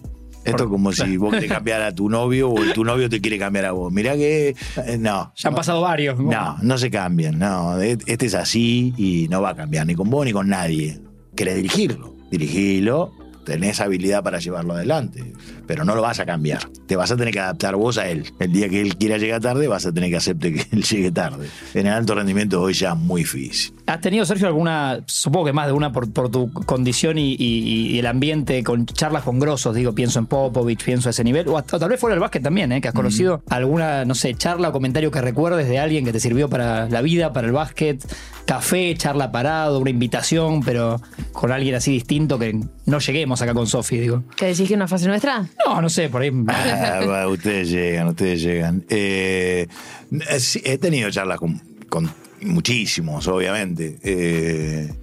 Esto 0.44 0.64
es 0.64 0.70
como 0.70 0.92
si 0.92 1.18
vos 1.18 1.34
querés 1.34 1.52
cambiar 1.52 1.82
a 1.84 1.94
tu 1.94 2.10
novio 2.10 2.50
o 2.52 2.56
tu 2.74 2.84
novio 2.84 3.10
te 3.10 3.22
quiere 3.22 3.38
cambiar 3.38 3.66
a 3.66 3.72
vos. 3.74 3.92
Mirá 3.92 4.16
que. 4.16 4.50
eh, 4.88 4.98
no. 5.00 5.32
Ya 5.36 5.50
han 5.50 5.56
pasado 5.56 5.82
varios. 5.82 6.20
No, 6.20 6.58
no 6.62 6.78
se 6.78 6.90
cambian. 6.90 7.38
No, 7.38 7.80
E- 7.82 7.98
este 8.08 8.26
es 8.26 8.34
así 8.36 8.94
y 8.98 9.28
no 9.30 9.42
va 9.42 9.52
a 9.52 9.56
cambiar 9.56 9.86
ni 9.86 9.94
con 9.96 10.10
vos 10.10 10.26
ni 10.26 10.32
con 10.32 10.50
nadie. 10.50 11.00
Querés 11.36 11.56
dirigirlo. 11.58 12.16
Dirigilo, 12.32 13.12
tenés 13.46 13.80
habilidad 13.82 14.24
para 14.24 14.40
llevarlo 14.40 14.74
adelante, 14.74 15.34
pero 15.72 15.86
no 15.86 15.96
lo 15.96 16.02
vas 16.02 16.20
a 16.20 16.26
cambiar. 16.26 16.68
Te 16.86 16.98
vas 16.98 17.12
a 17.12 17.16
tener 17.16 17.34
que 17.34 17.40
adaptar 17.40 17.78
vos 17.78 17.98
a 17.98 18.10
él. 18.10 18.26
El 18.40 18.52
día 18.52 18.68
que 18.68 18.82
él 18.82 18.98
quiera 18.98 19.18
llegar 19.18 19.40
tarde, 19.40 19.70
vas 19.70 19.86
a 19.86 19.94
tener 19.94 20.10
que 20.10 20.18
aceptar 20.18 20.52
que 20.52 20.68
él 20.70 20.84
llegue 20.84 21.12
tarde. 21.14 21.48
En 21.74 21.88
el 21.88 21.94
alto 21.94 22.14
rendimiento 22.14 22.62
hoy 22.62 22.74
ya 22.74 22.90
es 22.92 22.98
muy 22.98 23.22
difícil. 23.22 23.74
¿Has 23.86 24.02
tenido, 24.02 24.26
Sergio, 24.26 24.48
alguna, 24.48 25.00
supongo 25.06 25.46
que 25.46 25.54
más 25.54 25.68
de 25.68 25.72
una 25.72 25.94
por, 25.94 26.12
por 26.12 26.30
tu 26.30 26.52
condición 26.52 27.18
y, 27.18 27.36
y- 27.40 27.92
y 27.96 28.00
el 28.00 28.06
ambiente, 28.06 28.62
con 28.66 28.86
charlas 28.86 29.24
con 29.24 29.40
grosos? 29.40 29.74
Digo, 29.74 29.96
pienso 29.96 30.20
en 30.20 30.26
Popovich, 30.26 30.84
pienso 30.84 31.08
a 31.08 31.12
ese 31.12 31.24
nivel. 31.24 31.48
O, 31.48 31.58
hasta- 31.58 31.78
o 31.78 31.80
tal 31.80 31.88
vez 31.88 32.02
fuera 32.02 32.16
del 32.16 32.20
básquet 32.20 32.44
también, 32.44 32.70
¿eh? 32.74 32.82
Que 32.82 32.90
has 32.90 32.94
conocido 32.94 33.42
alguna, 33.50 34.04
no 34.04 34.14
sé, 34.14 34.36
charla 34.36 34.68
o 34.70 34.72
comentario 34.74 35.10
que 35.10 35.22
recuerdes 35.22 35.70
de 35.70 35.80
alguien 35.80 36.04
que 36.04 36.12
te 36.12 36.20
sirvió 36.20 36.50
para 36.50 36.90
la 36.90 37.02
vida, 37.02 37.32
para 37.32 37.48
el 37.48 37.54
básquet, 37.54 38.06
café, 38.46 38.94
charla 38.98 39.32
parado, 39.32 39.80
una 39.80 39.90
invitación, 39.90 40.62
pero 40.64 41.00
con 41.32 41.52
alguien 41.54 41.76
así 41.76 41.92
distinto 41.94 42.38
que 42.38 42.60
no 42.86 43.00
lleguemos 43.00 43.42
acá 43.42 43.54
con 43.54 43.68
Sofi, 43.68 43.98
digo. 44.00 44.24
¿Que 44.36 44.48
decís 44.48 44.68
que 44.68 44.74
es 44.74 44.78
una 44.78 44.88
fase 44.88 45.08
nuestra? 45.08 45.46
No, 45.66 45.82
no 45.82 45.90
sé, 45.90 46.10
por 46.10 46.22
ahí. 46.22 46.32
Ah, 46.48 47.28
ustedes 47.28 47.70
llegan, 47.70 48.08
ustedes 48.10 48.42
llegan. 48.42 48.86
Eh, 48.90 49.68
he 50.64 50.78
tenido 50.78 51.10
charlas 51.12 51.40
con, 51.40 51.62
con 51.90 52.12
muchísimos, 52.42 53.28
obviamente. 53.28 53.98
Eh, 54.04 54.94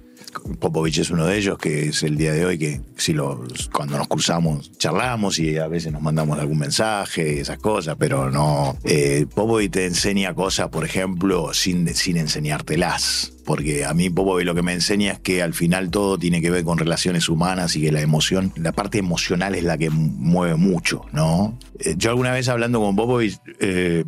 Popovich 0.59 0.99
es 0.99 1.09
uno 1.09 1.25
de 1.25 1.37
ellos, 1.37 1.57
que 1.57 1.89
es 1.89 2.03
el 2.03 2.17
día 2.17 2.33
de 2.33 2.45
hoy 2.45 2.57
que 2.57 2.81
si 2.97 3.13
los, 3.13 3.69
cuando 3.69 3.97
nos 3.97 4.07
cruzamos 4.07 4.71
charlamos 4.77 5.39
y 5.39 5.57
a 5.57 5.67
veces 5.67 5.91
nos 5.91 6.01
mandamos 6.01 6.37
algún 6.39 6.59
mensaje, 6.59 7.39
esas 7.39 7.57
cosas, 7.57 7.95
pero 7.97 8.29
no. 8.29 8.77
Eh, 8.83 9.25
Popovich 9.33 9.71
te 9.71 9.85
enseña 9.85 10.33
cosas, 10.33 10.69
por 10.69 10.85
ejemplo, 10.85 11.53
sin, 11.53 11.87
sin 11.95 12.17
enseñártelas. 12.17 13.33
Porque 13.49 13.83
a 13.83 13.95
mí 13.95 14.11
Popovich 14.11 14.45
lo 14.45 14.53
que 14.53 14.61
me 14.61 14.73
enseña 14.73 15.13
es 15.13 15.19
que 15.21 15.41
al 15.41 15.55
final 15.55 15.89
todo 15.89 16.19
tiene 16.19 16.39
que 16.39 16.51
ver 16.51 16.63
con 16.63 16.77
relaciones 16.77 17.29
humanas 17.29 17.75
y 17.75 17.81
que 17.81 17.91
la 17.91 17.99
emoción, 17.99 18.53
la 18.55 18.73
parte 18.73 18.99
emocional 18.99 19.55
es 19.55 19.63
la 19.63 19.75
que 19.75 19.89
mueve 19.89 20.53
mucho, 20.53 21.01
¿no? 21.13 21.57
Eh, 21.79 21.95
yo 21.97 22.11
alguna 22.11 22.31
vez 22.31 22.47
hablando 22.47 22.79
con 22.79 22.95
Popovich, 22.95 23.39
eh, 23.59 24.03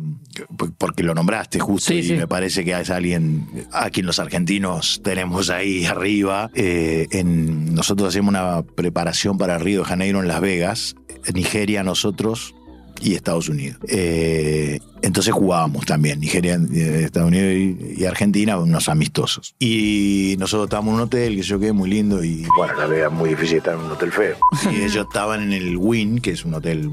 porque 0.78 1.02
lo 1.02 1.12
nombraste 1.12 1.58
justo 1.58 1.88
Sí, 1.88 1.94
y 1.98 2.02
sí. 2.04 2.12
me 2.12 2.28
parece 2.28 2.64
que 2.64 2.70
es 2.80 2.88
alguien 2.88 3.48
a 3.72 3.90
quien 3.90 4.06
los 4.06 4.20
argentinos 4.20 5.00
tenemos 5.02 5.50
ahí 5.50 5.84
arriba. 5.86 6.48
Eh, 6.54 7.08
en, 7.10 7.74
nosotros 7.74 8.10
hacemos 8.10 8.28
una 8.28 8.62
preparación 8.62 9.38
para 9.38 9.58
Río 9.58 9.80
de 9.80 9.86
Janeiro 9.86 10.20
en 10.20 10.28
Las 10.28 10.40
Vegas, 10.40 10.94
Nigeria 11.34 11.82
nosotros 11.82 12.54
y 13.02 13.14
Estados 13.14 13.48
Unidos. 13.48 13.78
Eh, 13.88 14.80
entonces 15.02 15.34
jugábamos 15.34 15.84
también, 15.84 16.20
Nigeria, 16.20 16.54
eh, 16.72 17.02
Estados 17.04 17.28
Unidos 17.28 17.52
y, 17.52 18.00
y 18.00 18.04
Argentina, 18.04 18.56
unos 18.58 18.88
amistosos. 18.88 19.54
Y 19.58 20.36
nosotros 20.38 20.66
estábamos 20.66 20.92
en 20.92 20.94
un 20.96 21.00
hotel, 21.02 21.36
que 21.36 21.42
yo 21.42 21.58
quedé 21.58 21.72
muy 21.72 21.90
lindo, 21.90 22.22
y 22.22 22.46
bueno, 22.56 22.74
la 22.74 22.86
verdad 22.86 23.08
es 23.08 23.12
muy 23.12 23.30
difícil 23.30 23.58
estar 23.58 23.74
en 23.74 23.80
un 23.80 23.90
hotel 23.90 24.12
feo. 24.12 24.36
Y 24.72 24.82
ellos 24.82 25.06
estaban 25.08 25.42
en 25.42 25.52
el 25.52 25.76
Win, 25.76 26.20
que 26.20 26.30
es 26.30 26.44
un 26.44 26.54
hotel 26.54 26.90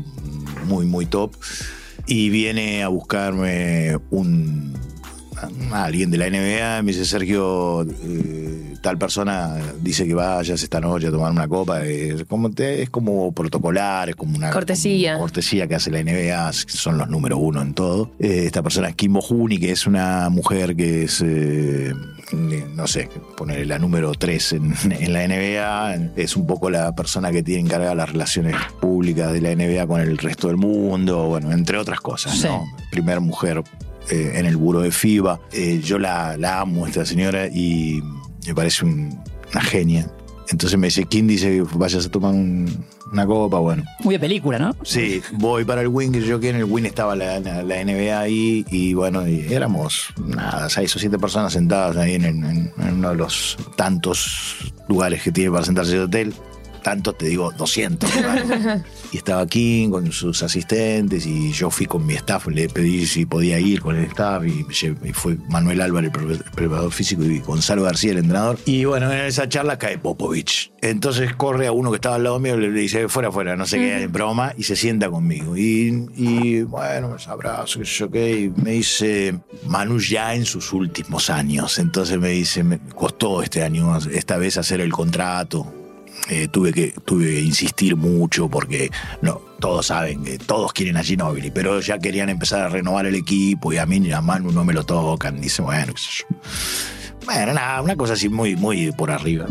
muy, 0.65 0.85
muy 0.85 1.05
top, 1.05 1.35
y 2.07 2.29
viene 2.29 2.83
a 2.83 2.87
buscarme 2.87 3.97
un, 4.09 4.73
alguien 5.71 6.11
de 6.11 6.17
la 6.17 6.29
NBA, 6.29 6.81
me 6.83 6.91
dice 6.91 7.05
Sergio, 7.05 7.83
eh, 7.83 8.75
tal 8.81 8.97
persona 8.97 9.55
dice 9.81 10.07
que 10.07 10.13
vayas 10.13 10.61
esta 10.63 10.79
noche 10.79 11.07
a 11.07 11.11
tomar 11.11 11.31
una 11.31 11.47
copa, 11.47 11.83
es 11.85 12.23
como, 12.25 12.49
te- 12.51 12.81
es 12.81 12.89
como 12.89 13.31
protocolar, 13.31 14.09
es 14.09 14.15
como 14.15 14.37
una 14.37 14.51
Cortesía. 14.51 15.13
como 15.13 15.23
cortesía 15.25 15.67
que 15.67 15.75
hace 15.75 15.91
la 15.91 15.99
NBA, 16.03 16.51
son 16.53 16.97
los 16.97 17.09
número 17.09 17.37
uno 17.37 17.61
en 17.61 17.73
todo. 17.73 18.11
Eh, 18.19 18.43
esta 18.45 18.61
persona 18.63 18.89
es 18.89 18.95
Kimbo 18.95 19.21
Juni, 19.21 19.57
que 19.59 19.71
es 19.71 19.85
una 19.85 20.29
mujer 20.29 20.75
que 20.75 21.03
es, 21.03 21.21
eh, 21.25 21.93
no 22.75 22.87
sé, 22.87 23.09
ponerle 23.37 23.65
la 23.65 23.79
número 23.79 24.11
tres 24.13 24.53
en, 24.53 24.73
en 24.91 25.13
la 25.13 25.27
NBA, 25.27 26.11
es 26.15 26.35
un 26.37 26.47
poco 26.47 26.69
la 26.69 26.93
persona 26.95 27.31
que 27.31 27.43
tiene 27.43 27.61
encargada 27.63 27.95
las 27.95 28.11
relaciones 28.11 28.55
públicas 28.79 29.33
de 29.33 29.41
la 29.41 29.53
NBA 29.55 29.87
con 29.87 29.99
el 30.01 30.17
resto 30.17 30.47
del 30.47 30.57
mundo, 30.57 31.25
bueno, 31.27 31.51
entre 31.51 31.77
otras 31.77 31.99
cosas, 32.01 32.37
Sí. 32.37 32.47
¿no? 32.47 32.63
Primer 32.91 33.19
mujer 33.19 33.61
eh, 34.09 34.33
en 34.35 34.45
el 34.45 34.57
buro 34.57 34.81
de 34.81 34.91
FIBA. 34.91 35.39
Eh, 35.51 35.81
yo 35.83 35.99
la, 35.99 36.37
la 36.37 36.61
amo, 36.61 36.87
esta 36.87 37.05
señora, 37.05 37.47
y 37.47 38.01
me 38.47 38.53
parece 38.55 38.85
un- 38.85 39.19
una 39.51 39.61
genia. 39.61 40.09
Entonces 40.49 40.79
me 40.79 40.87
dice, 40.87 41.05
¿quién 41.05 41.27
dice 41.27 41.47
que 41.49 41.77
vayas 41.77 42.05
a 42.05 42.09
tomar 42.09 42.31
un- 42.31 42.85
una 43.11 43.25
copa? 43.25 43.59
Bueno, 43.59 43.83
Muy 44.03 44.15
de 44.15 44.19
película, 44.19 44.57
¿no? 44.57 44.75
sí, 44.83 45.21
voy 45.33 45.63
para 45.63 45.81
el 45.81 45.87
Win, 45.89 46.11
que 46.11 46.21
yo 46.21 46.39
que 46.39 46.49
en 46.49 46.55
el 46.57 46.63
Win 46.63 46.85
estaba 46.87 47.15
la, 47.15 47.39
la- 47.39 47.61
la 47.63 47.79
NBA 47.83 48.19
ahí, 48.19 48.65
y 48.71 48.93
bueno, 48.95 49.27
y 49.27 49.51
éramos 49.53 50.07
nada, 50.25 50.67
seis 50.69 50.95
o 50.95 50.99
siete 50.99 51.19
personas 51.19 51.53
sentadas 51.53 51.97
ahí 51.97 52.15
en, 52.15 52.25
en- 52.25 52.43
en 52.79 52.93
uno 52.93 53.09
de 53.09 53.15
los 53.15 53.57
tantos 53.75 54.73
lugares 54.87 55.21
que 55.21 55.31
tiene 55.31 55.51
para 55.51 55.63
sentarse 55.65 55.93
el 55.93 56.01
hotel. 56.01 56.33
Tantos, 56.83 57.17
te 57.17 57.25
digo, 57.27 57.51
200 57.57 58.15
lugares. 58.15 58.81
Y 59.11 59.17
estaba 59.17 59.45
King 59.47 59.89
con 59.89 60.11
sus 60.11 60.43
asistentes 60.43 61.25
y 61.25 61.51
yo 61.51 61.71
fui 61.71 61.87
con 61.87 62.05
mi 62.05 62.13
staff, 62.13 62.45
le 62.47 62.69
pedí 62.69 63.07
si 63.07 63.25
podía 63.25 63.59
ir 63.59 63.81
con 63.81 63.95
el 63.95 64.05
staff 64.05 64.43
y, 64.45 64.63
fue 65.13 65.35
Manuel 65.49 65.81
Álvarez, 65.81 66.11
el 66.13 66.25
pre- 66.27 66.51
preparador 66.53 66.91
físico, 66.91 67.23
y 67.23 67.39
Gonzalo 67.39 67.81
García, 67.83 68.11
el 68.11 68.19
entrenador. 68.19 68.59
Y 68.65 68.85
bueno, 68.85 69.11
en 69.11 69.25
esa 69.25 69.49
charla 69.49 69.79
cae 69.79 69.97
Popovich. 69.97 70.71
Entonces 70.81 71.33
corre 71.33 71.65
a 71.65 71.71
uno 71.71 71.89
que 71.89 71.95
estaba 71.95 72.15
al 72.17 72.23
lado 72.23 72.39
mío 72.39 72.55
y 72.57 72.61
le 72.61 72.71
dice, 72.71 73.09
fuera, 73.09 73.31
fuera, 73.31 73.55
no 73.55 73.65
sé 73.65 73.77
qué, 73.77 74.03
en 74.03 74.11
broma, 74.11 74.53
y 74.57 74.63
se 74.63 74.75
sienta 74.75 75.09
conmigo. 75.09 75.57
Y, 75.57 76.07
y 76.15 76.61
bueno, 76.61 77.09
me 77.09 77.31
abrazo, 77.31 77.79
qué 77.79 77.85
sé 77.85 77.91
yo 77.97 78.11
qué, 78.11 78.39
y 78.41 78.49
me 78.61 78.71
dice, 78.73 79.39
Manu 79.65 79.99
ya 79.99 80.35
en 80.35 80.45
sus 80.45 80.71
últimos 80.71 81.31
años. 81.31 81.79
Entonces 81.79 82.19
me 82.19 82.29
dice, 82.29 82.63
me 82.63 82.77
costó 82.95 83.41
este 83.41 83.63
año, 83.63 83.97
esta 84.13 84.37
vez 84.37 84.57
hacer 84.57 84.81
el 84.81 84.91
contrato. 84.91 85.73
Eh, 86.29 86.47
tuve 86.47 86.73
que 86.73 86.93
tuve 87.05 87.39
insistir 87.39 87.95
mucho 87.95 88.49
porque 88.49 88.91
no 89.21 89.41
todos 89.59 89.87
saben 89.87 90.23
que 90.23 90.37
todos 90.37 90.73
quieren 90.73 90.97
a 90.97 91.03
Ginobili, 91.03 91.51
pero 91.51 91.79
ya 91.79 91.97
querían 91.97 92.29
empezar 92.29 92.61
a 92.61 92.69
renovar 92.69 93.05
el 93.05 93.15
equipo 93.15 93.73
y 93.73 93.77
a 93.77 93.85
mí 93.85 93.99
ni 93.99 94.11
a 94.11 94.21
Manu 94.21 94.51
no 94.51 94.63
me 94.63 94.73
lo 94.73 94.85
tocan. 94.85 95.41
Dice, 95.41 95.61
bueno, 95.61 95.93
qué 95.93 96.01
sé 96.01 96.09
yo. 96.19 96.35
Bueno, 97.25 97.53
nada, 97.53 97.81
una 97.81 97.95
cosa 97.95 98.13
así 98.13 98.29
muy, 98.29 98.55
muy 98.55 98.91
por 98.91 99.11
arriba. 99.11 99.47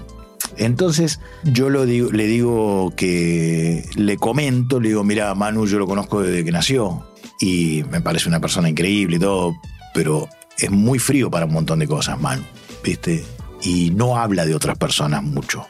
Entonces 0.56 1.20
yo 1.44 1.68
digo, 1.84 2.10
le 2.10 2.26
digo 2.26 2.92
que 2.96 3.84
le 3.96 4.16
comento, 4.16 4.80
le 4.80 4.88
digo, 4.88 5.04
mira, 5.04 5.34
Manu 5.34 5.66
yo 5.66 5.78
lo 5.78 5.86
conozco 5.86 6.22
desde 6.22 6.44
que 6.44 6.52
nació 6.52 7.06
y 7.40 7.84
me 7.90 8.00
parece 8.00 8.28
una 8.28 8.40
persona 8.40 8.68
increíble 8.68 9.16
y 9.16 9.20
todo, 9.20 9.54
pero 9.94 10.28
es 10.58 10.70
muy 10.70 10.98
frío 10.98 11.30
para 11.30 11.46
un 11.46 11.52
montón 11.52 11.78
de 11.78 11.86
cosas, 11.86 12.20
Manu, 12.20 12.42
¿viste? 12.82 13.24
Y 13.62 13.90
no 13.90 14.16
habla 14.16 14.46
de 14.46 14.54
otras 14.54 14.78
personas 14.78 15.22
mucho. 15.22 15.66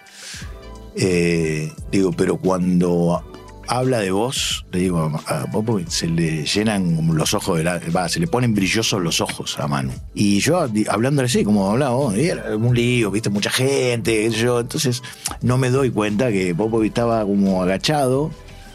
Eh, 1.00 1.72
digo, 1.92 2.12
pero 2.12 2.36
cuando 2.38 3.22
habla 3.68 4.00
de 4.00 4.10
vos, 4.10 4.64
le 4.72 4.80
digo 4.80 5.12
a 5.26 5.46
Popovich, 5.50 5.88
se 5.88 6.08
le 6.08 6.44
llenan 6.44 6.98
los 7.14 7.34
ojos, 7.34 7.58
de 7.58 7.64
la, 7.64 7.80
va, 7.94 8.08
se 8.08 8.18
le 8.18 8.26
ponen 8.26 8.54
brillosos 8.54 9.00
los 9.00 9.20
ojos 9.20 9.58
a 9.60 9.68
Manu. 9.68 9.92
Y 10.14 10.40
yo, 10.40 10.66
hablándole 10.88 11.26
así, 11.26 11.44
como 11.44 11.70
hablaba 11.70 11.96
un 11.96 12.74
lío, 12.74 13.10
viste, 13.10 13.30
mucha 13.30 13.50
gente. 13.50 14.26
Entonces, 14.26 15.02
no 15.42 15.58
me 15.58 15.70
doy 15.70 15.90
cuenta 15.90 16.32
que 16.32 16.54
Popovich 16.54 16.88
estaba 16.88 17.22
como 17.24 17.62
agachado 17.62 18.30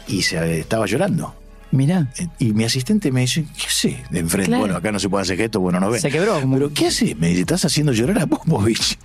y 0.06 0.22
se 0.22 0.60
estaba 0.60 0.86
llorando. 0.86 1.34
Mirá. 1.74 2.08
Y 2.38 2.52
mi 2.52 2.64
asistente 2.64 3.10
me 3.10 3.22
dice, 3.22 3.44
¿qué 3.56 3.66
hace 3.66 4.02
de 4.10 4.20
enfrente? 4.20 4.48
Claro. 4.48 4.60
Bueno, 4.62 4.76
acá 4.76 4.92
no 4.92 4.98
se 4.98 5.08
puede 5.08 5.22
hacer 5.22 5.36
gesto, 5.36 5.60
bueno, 5.60 5.80
no 5.80 5.90
ve. 5.90 5.98
Se 6.00 6.10
quebró. 6.10 6.40
como- 6.40 6.54
Pero 6.56 6.72
¿qué 6.72 6.86
hace? 6.86 7.14
Me 7.16 7.28
dice, 7.28 7.40
estás 7.40 7.64
haciendo 7.64 7.92
llorar 7.92 8.18
a 8.20 8.26
Popovich. 8.26 8.96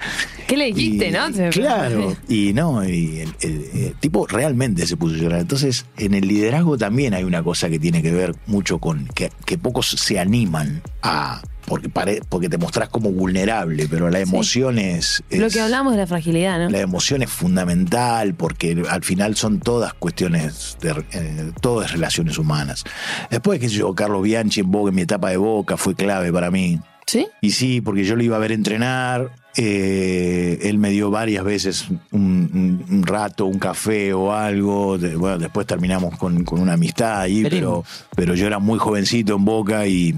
¿Qué 0.47 0.55
le 0.57 0.65
dijiste, 0.65 1.07
Y- 1.07 1.11
no? 1.11 1.33
Se- 1.33 1.49
Claro, 1.49 2.15
y 2.27 2.53
no, 2.53 2.87
y 2.87 3.19
el, 3.21 3.35
el- 3.41 3.69
el 3.73 3.93
tipo 3.99 4.27
realmente 4.27 4.85
se 4.85 4.97
puso 4.97 5.15
a 5.15 5.17
llorar. 5.17 5.39
Entonces, 5.41 5.85
en 5.97 6.13
el 6.13 6.27
liderazgo 6.27 6.77
también 6.77 7.13
hay 7.13 7.23
una 7.23 7.41
cosa 7.43 7.69
que 7.69 7.79
tiene 7.79 8.01
que 8.01 8.11
ver 8.11 8.35
mucho 8.47 8.77
con 8.79 9.07
que, 9.15 9.31
que 9.45 9.57
pocos 9.57 9.87
se 9.89 10.19
animan 10.19 10.81
a. 11.01 11.41
Porque, 11.65 11.87
pare- 11.89 12.21
porque 12.27 12.49
te 12.49 12.57
mostrás 12.57 12.89
como 12.89 13.11
vulnerable, 13.11 13.87
pero 13.89 14.09
la 14.09 14.19
emoción 14.19 14.79
es. 14.79 15.21
Lo 15.29 15.49
que 15.49 15.59
hablamos 15.59 15.93
de 15.93 15.99
la 15.99 16.07
fragilidad, 16.07 16.57
¿no? 16.59 16.69
La 16.69 16.79
emoción 16.79 17.21
es 17.21 17.29
fundamental 17.29 18.33
porque 18.33 18.81
al 18.89 19.03
final 19.03 19.35
son 19.35 19.59
todas 19.59 19.93
cuestiones, 19.93 20.77
de, 20.81 20.91
eh, 21.11 21.51
todo 21.61 21.83
es 21.83 21.91
relaciones 21.91 22.37
humanas. 22.39 22.83
Después, 23.29 23.59
sé 23.61 23.69
yo, 23.69 23.93
Carlos 23.93 24.23
Bianchi 24.23 24.61
en 24.61 24.71
Boca, 24.71 24.89
en 24.89 24.95
mi 24.95 25.01
etapa 25.03 25.29
de 25.29 25.37
Boca, 25.37 25.77
fue 25.77 25.93
clave 25.95 26.31
para 26.33 26.49
mí. 26.49 26.79
¿Sí? 27.05 27.27
Y 27.41 27.51
sí, 27.51 27.81
porque 27.81 28.03
yo 28.03 28.15
lo 28.15 28.23
iba 28.23 28.35
a 28.35 28.39
ver 28.39 28.51
entrenar. 28.51 29.31
eh, 29.57 30.59
él 30.69 30.77
me 30.77 30.89
dio 30.91 31.09
varias 31.11 31.43
veces 31.43 31.85
un, 32.11 32.49
un- 32.53 32.85
un 32.89 33.03
rato, 33.03 33.45
un 33.45 33.59
café 33.59 34.13
o 34.13 34.31
algo. 34.33 34.97
de- 34.97 35.15
bueno, 35.15 35.37
después 35.37 35.65
terminamos 35.67 36.17
con, 36.17 36.43
con 36.45 36.59
una 36.59 36.73
amistad 36.73 37.19
ahí, 37.21 37.43
pero, 37.49 37.83
pero 38.15 38.35
yo 38.35 38.45
era 38.47 38.59
muy 38.59 38.77
jovencito 38.79 39.35
en 39.35 39.45
Boca 39.45 39.85
y, 39.87 40.15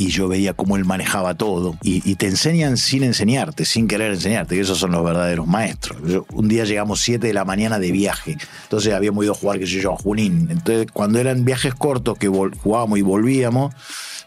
y 0.00 0.08
yo 0.08 0.28
veía 0.28 0.54
cómo 0.54 0.76
él 0.76 0.86
manejaba 0.86 1.34
todo. 1.34 1.76
Y, 1.82 2.14
te 2.14 2.26
enseñan 2.26 2.78
sin 2.78 3.02
enseñarte, 3.02 3.66
sin 3.66 3.86
querer 3.86 4.12
enseñarte, 4.12 4.54
que 4.54 4.62
esos 4.62 4.78
son 4.78 4.92
los 4.92 5.04
verdaderos 5.04 5.46
maestros. 5.46 5.98
Un 6.32 6.48
día 6.48 6.64
llegamos 6.64 7.00
7 7.00 7.26
de 7.26 7.34
la 7.34 7.44
mañana 7.44 7.78
de 7.78 7.92
viaje, 7.92 8.38
entonces 8.62 8.94
habíamos 8.94 9.24
ido 9.24 9.32
a 9.32 9.36
jugar, 9.36 9.58
qué 9.58 9.66
sé 9.66 9.80
yo, 9.80 9.96
Junín. 9.96 10.48
Entonces, 10.50 10.86
cuando 10.92 11.18
eran 11.18 11.44
viajes 11.44 11.74
cortos 11.74 12.16
que 12.16 12.28
jugábamos 12.28 12.98
y 12.98 13.02
volvíamos, 13.02 13.74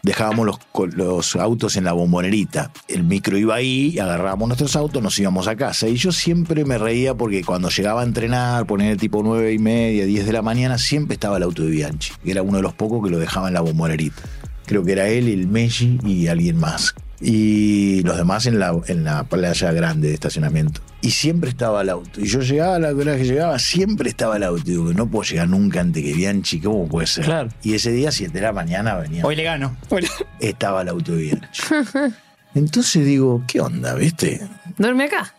dejábamos 0.04 0.58
los, 0.94 1.36
autos 1.36 1.76
en 1.76 1.84
la 1.84 1.92
bombonerita. 1.92 2.70
El 2.86 3.02
micro 3.02 3.36
iba 3.36 3.56
ahí, 3.56 3.98
agarrábamos 3.98 4.48
nuestros 4.48 4.76
autos, 4.76 5.02
nos 5.02 5.18
íbamos 5.18 5.48
a 5.48 5.56
casa. 5.56 5.88
Y 5.88 5.96
yo 5.96 6.12
siempre 6.12 6.64
me 6.64 6.78
reía 6.78 7.14
porque 7.14 7.42
cuando 7.42 7.70
llegaba 7.70 8.02
a 8.02 8.04
entrenar, 8.04 8.66
poner 8.66 8.96
tipo 8.98 9.22
nueve 9.24 9.52
y 9.52 9.58
media, 9.58 10.04
10 10.04 10.26
de 10.26 10.32
la 10.32 10.42
mañana, 10.42 10.78
siempre 10.78 11.14
estaba 11.14 11.38
el 11.38 11.42
auto 11.42 11.62
de 11.62 11.70
Bianchi. 11.70 12.12
Era 12.24 12.42
uno 12.42 12.58
de 12.58 12.62
los 12.62 12.74
pocos 12.74 13.02
que 13.02 13.10
lo 13.10 13.18
dejaba 13.18 13.48
en 13.48 13.54
la 13.54 13.60
bombonerita. 13.60 14.22
Creo 14.66 14.84
que 14.84 14.92
era 14.92 15.08
él, 15.08 15.28
el 15.28 15.46
Messi 15.46 15.98
y 16.04 16.26
alguien 16.28 16.56
más. 16.56 16.94
Y 17.20 18.02
los 18.02 18.16
demás 18.16 18.44
en 18.46 18.58
la, 18.58 18.74
en 18.88 19.04
la 19.04 19.24
playa 19.24 19.72
grande 19.72 20.08
de 20.08 20.14
estacionamiento. 20.14 20.80
Y 21.00 21.10
siempre 21.10 21.50
estaba 21.50 21.82
el 21.82 21.88
auto. 21.90 22.20
Y 22.20 22.26
yo 22.26 22.40
llegaba 22.40 22.76
a 22.76 22.78
la 22.78 22.94
hora 22.94 23.16
que 23.16 23.24
llegaba, 23.24 23.58
siempre 23.58 24.08
estaba 24.10 24.36
el 24.36 24.42
auto. 24.42 24.62
Y 24.66 24.70
digo, 24.72 24.92
no 24.92 25.06
puedo 25.08 25.22
llegar 25.28 25.48
nunca 25.48 25.80
antes 25.80 26.02
que 26.02 26.12
Bianchi, 26.12 26.60
¿cómo 26.60 26.86
puede 26.88 27.06
ser? 27.06 27.24
Claro. 27.24 27.50
Y 27.62 27.74
ese 27.74 27.92
día, 27.92 28.10
7 28.10 28.32
de 28.32 28.40
la 28.40 28.52
mañana, 28.52 28.96
venía 28.96 29.24
Hoy 29.24 29.36
le 29.36 29.42
gano. 29.44 29.76
Hoy 29.90 30.02
le- 30.02 30.48
estaba 30.48 30.82
el 30.82 30.88
auto 30.88 31.12
de 31.12 31.22
Bianchi. 31.22 31.62
Entonces 32.54 33.04
digo, 33.04 33.42
¿qué 33.48 33.60
onda, 33.60 33.94
viste? 33.94 34.40
Duerme 34.78 35.04
acá. 35.04 35.34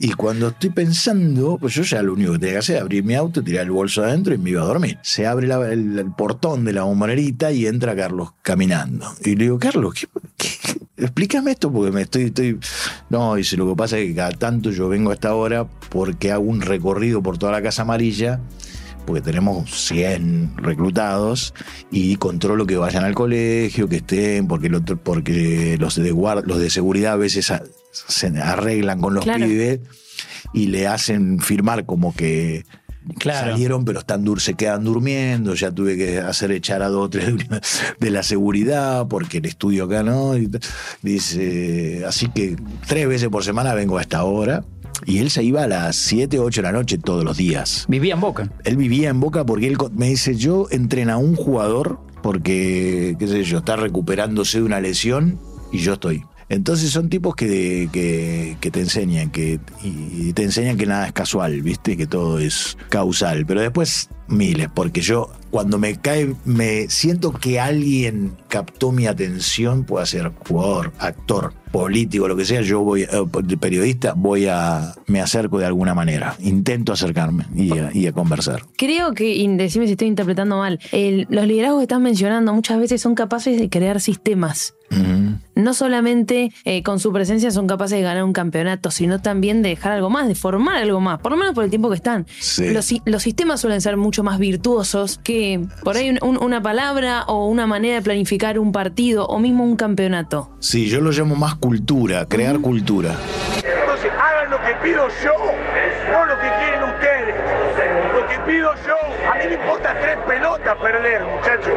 Y 0.00 0.12
cuando 0.12 0.48
estoy 0.48 0.70
pensando, 0.70 1.58
pues 1.58 1.74
yo 1.74 1.82
ya 1.82 2.02
lo 2.02 2.14
único 2.14 2.32
que 2.32 2.38
tenía 2.38 2.54
que 2.54 2.58
hacer 2.58 2.76
es 2.76 2.82
abrir 2.82 3.04
mi 3.04 3.14
auto, 3.14 3.42
tirar 3.42 3.64
el 3.64 3.70
bolso 3.70 4.02
adentro 4.02 4.34
y 4.34 4.38
me 4.38 4.50
iba 4.50 4.62
a 4.62 4.66
dormir. 4.66 4.98
Se 5.02 5.26
abre 5.26 5.46
la- 5.46 5.70
el, 5.72 5.98
el 5.98 6.10
portón 6.12 6.64
de 6.64 6.72
la 6.72 6.82
bombonerita 6.84 7.50
y 7.52 7.66
entra 7.66 7.94
Carlos 7.94 8.30
caminando. 8.42 9.06
Y 9.24 9.36
le 9.36 9.44
digo, 9.44 9.58
Carlos, 9.58 9.94
¿qué, 9.94 10.06
qué- 10.36 10.48
explícame 11.04 11.50
esto 11.52 11.70
porque 11.72 11.92
me 11.92 12.02
estoy, 12.02 12.24
estoy... 12.24 12.58
No, 13.10 13.34
dice, 13.34 13.56
lo 13.56 13.68
que 13.68 13.76
pasa 13.76 13.98
es 13.98 14.06
que 14.08 14.14
cada 14.14 14.32
tanto 14.32 14.70
yo 14.70 14.88
vengo 14.88 15.10
a 15.10 15.14
esta 15.14 15.34
hora 15.34 15.66
porque 15.90 16.32
hago 16.32 16.44
un 16.44 16.60
recorrido 16.60 17.22
por 17.22 17.36
toda 17.38 17.52
la 17.52 17.62
Casa 17.62 17.82
Amarilla 17.82 18.40
porque 19.06 19.20
tenemos 19.20 19.70
100 19.70 20.56
reclutados 20.56 21.54
y 21.90 22.16
controlo 22.16 22.66
que 22.66 22.76
vayan 22.76 23.04
al 23.04 23.14
colegio, 23.14 23.88
que 23.88 23.96
estén, 23.96 24.46
porque, 24.48 24.66
el 24.68 24.74
otro- 24.76 24.96
porque 24.96 25.76
los, 25.78 25.96
de 25.96 26.12
guard- 26.12 26.44
los 26.46 26.58
de 26.58 26.70
seguridad 26.70 27.12
a 27.14 27.16
veces 27.16 27.50
a- 27.50 27.62
se 27.92 28.26
arreglan 28.40 29.00
con 29.00 29.14
los 29.14 29.24
Claro. 29.24 29.44
pibes 29.46 29.80
y 30.52 30.66
le 30.68 30.86
hacen 30.86 31.38
firmar 31.40 31.84
como 31.86 32.14
que 32.14 32.64
Claro. 33.18 33.50
salieron 33.50 33.84
pero 33.84 33.98
están 33.98 34.24
dur 34.24 34.40
se 34.40 34.54
quedan 34.54 34.82
durmiendo, 34.84 35.54
ya 35.54 35.70
tuve 35.70 35.96
que 35.96 36.18
hacer 36.20 36.50
echar 36.52 36.82
a 36.82 36.88
dos 36.88 37.06
o 37.06 37.10
tres 37.10 37.34
de- 38.00 38.10
la 38.10 38.22
seguridad 38.22 39.06
porque 39.08 39.38
el 39.38 39.44
estudio 39.46 39.84
acá 39.84 40.02
no. 40.02 40.36
Y 40.38 40.48
dice, 41.02 42.02
así 42.06 42.28
que 42.28 42.56
tres 42.86 43.06
veces 43.06 43.28
por 43.28 43.44
semana 43.44 43.74
vengo 43.74 43.98
a 43.98 44.00
esta 44.00 44.24
hora. 44.24 44.64
Y 45.06 45.18
él 45.18 45.30
se 45.30 45.42
iba 45.42 45.62
a 45.62 45.68
las 45.68 45.96
7, 45.96 46.38
8 46.38 46.60
de 46.60 46.62
la 46.62 46.72
noche 46.72 46.98
todos 46.98 47.24
los 47.24 47.36
días. 47.36 47.84
Vivía 47.88 48.14
en 48.14 48.20
Boca. 48.20 48.50
Él 48.64 48.76
vivía 48.76 49.10
en 49.10 49.20
Boca 49.20 49.44
porque 49.44 49.66
él 49.66 49.76
me 49.94 50.08
dice, 50.08 50.36
yo 50.36 50.66
entreno 50.70 51.12
a 51.12 51.16
un 51.16 51.36
jugador 51.36 51.98
porque, 52.22 53.16
qué 53.18 53.28
sé 53.28 53.44
yo, 53.44 53.58
está 53.58 53.76
recuperándose 53.76 54.58
de 54.58 54.64
una 54.64 54.80
lesión 54.80 55.38
y 55.72 55.78
yo 55.78 55.94
estoy. 55.94 56.24
Entonces 56.48 56.90
son 56.90 57.08
tipos 57.08 57.34
que, 57.34 57.88
que, 57.92 58.56
que 58.60 58.70
te 58.70 58.80
enseñan, 58.80 59.30
que, 59.30 59.60
y 59.82 60.32
te 60.34 60.42
enseñan 60.42 60.76
que 60.76 60.86
nada 60.86 61.06
es 61.06 61.12
casual, 61.12 61.62
¿viste? 61.62 61.96
Que 61.96 62.06
todo 62.06 62.38
es 62.38 62.76
causal. 62.90 63.44
Pero 63.46 63.60
después 63.60 64.08
miles, 64.28 64.68
porque 64.74 65.00
yo 65.00 65.30
cuando 65.50 65.78
me 65.78 65.96
cae, 66.00 66.34
me 66.44 66.88
siento 66.88 67.32
que 67.32 67.60
alguien 67.60 68.32
captó 68.48 68.90
mi 68.90 69.06
atención, 69.06 69.84
puede 69.84 70.06
ser 70.06 70.32
jugador, 70.48 70.92
actor, 70.98 71.52
político, 71.70 72.26
lo 72.28 72.36
que 72.36 72.44
sea, 72.44 72.60
yo 72.60 72.80
voy, 72.82 73.02
eh, 73.02 73.08
periodista, 73.60 74.14
voy 74.16 74.46
a, 74.46 74.94
me 75.06 75.20
acerco 75.20 75.58
de 75.58 75.66
alguna 75.66 75.94
manera, 75.94 76.36
intento 76.40 76.92
acercarme 76.92 77.46
y 77.54 77.76
a, 77.78 77.90
y 77.92 78.06
a 78.06 78.12
conversar. 78.12 78.64
Creo 78.76 79.12
que, 79.12 79.32
y 79.34 79.46
decime 79.56 79.86
si 79.86 79.92
estoy 79.92 80.08
interpretando 80.08 80.56
mal, 80.58 80.78
el- 80.92 81.26
los 81.30 81.46
liderazgos 81.46 81.80
que 81.80 81.84
estás 81.84 82.00
mencionando 82.00 82.52
muchas 82.52 82.78
veces 82.80 83.00
son 83.00 83.14
capaces 83.14 83.58
de 83.58 83.68
crear 83.68 84.00
sistemas. 84.00 84.74
No 85.56 85.74
solamente 85.74 86.52
eh, 86.64 86.84
con 86.84 87.00
su 87.00 87.12
presencia 87.12 87.50
son 87.50 87.66
capaces 87.66 87.96
de 87.98 88.02
ganar 88.04 88.22
un 88.22 88.32
campeonato, 88.32 88.92
sino 88.92 89.20
también 89.20 89.60
de 89.62 89.70
dejar 89.70 89.90
algo 89.92 90.08
más, 90.08 90.28
de 90.28 90.36
formar 90.36 90.76
algo 90.76 91.00
más, 91.00 91.18
por 91.18 91.32
lo 91.32 91.38
menos 91.38 91.52
por 91.52 91.64
el 91.64 91.70
tiempo 91.70 91.88
que 91.90 91.96
están. 91.96 92.26
Sí. 92.38 92.70
Los, 92.70 92.94
los 93.04 93.22
sistemas 93.22 93.60
suelen 93.60 93.80
ser 93.80 93.96
mucho 93.96 94.13
más 94.22 94.38
virtuosos 94.38 95.18
que 95.24 95.60
por 95.82 95.96
ahí 95.96 96.10
un- 96.10 96.18
un- 96.22 96.42
una 96.42 96.62
palabra 96.62 97.24
o 97.26 97.46
una 97.48 97.66
manera 97.66 97.96
de 97.96 98.02
planificar 98.02 98.58
un 98.58 98.72
partido 98.72 99.26
o 99.26 99.38
mismo 99.38 99.64
un 99.64 99.76
campeonato. 99.76 100.50
Sí, 100.60 100.88
yo 100.88 101.00
lo 101.00 101.10
llamo 101.10 101.34
más 101.36 101.54
cultura, 101.56 102.26
crear 102.26 102.58
cultura. 102.60 103.14
Entonces 103.56 104.10
hagan 104.12 104.50
lo 104.50 104.58
que 104.58 104.74
pido 104.82 105.08
yo, 105.22 105.32
no 106.12 106.26
lo 106.26 106.34
que 106.38 106.48
quieren 106.60 106.82
ustedes. 106.84 107.34
Lo 108.14 108.26
que 108.28 108.38
pido 108.52 108.70
yo, 108.86 108.96
a 109.30 109.34
mí 109.36 109.44
me 109.48 109.54
importa 109.54 109.94
tres 110.00 110.16
pelotas 110.26 110.76
perder, 110.76 111.22
muchachos. 111.24 111.74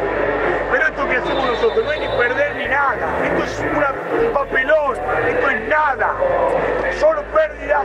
Pero 0.70 0.86
esto 0.86 1.08
que 1.08 1.16
hacemos 1.16 1.46
nosotros 1.46 1.84
no 1.84 1.90
hay 1.90 2.00
ni 2.00 2.06
perder 2.08 2.56
ni 2.56 2.64
nada. 2.68 3.08
Esto 3.24 3.44
es 3.44 3.64
una- 3.76 3.94
un 4.26 4.32
papelón, 4.32 4.94
esto 5.28 5.50
es 5.50 5.68
nada. 5.68 6.14
Solo 7.00 7.22
pérdida, 7.34 7.82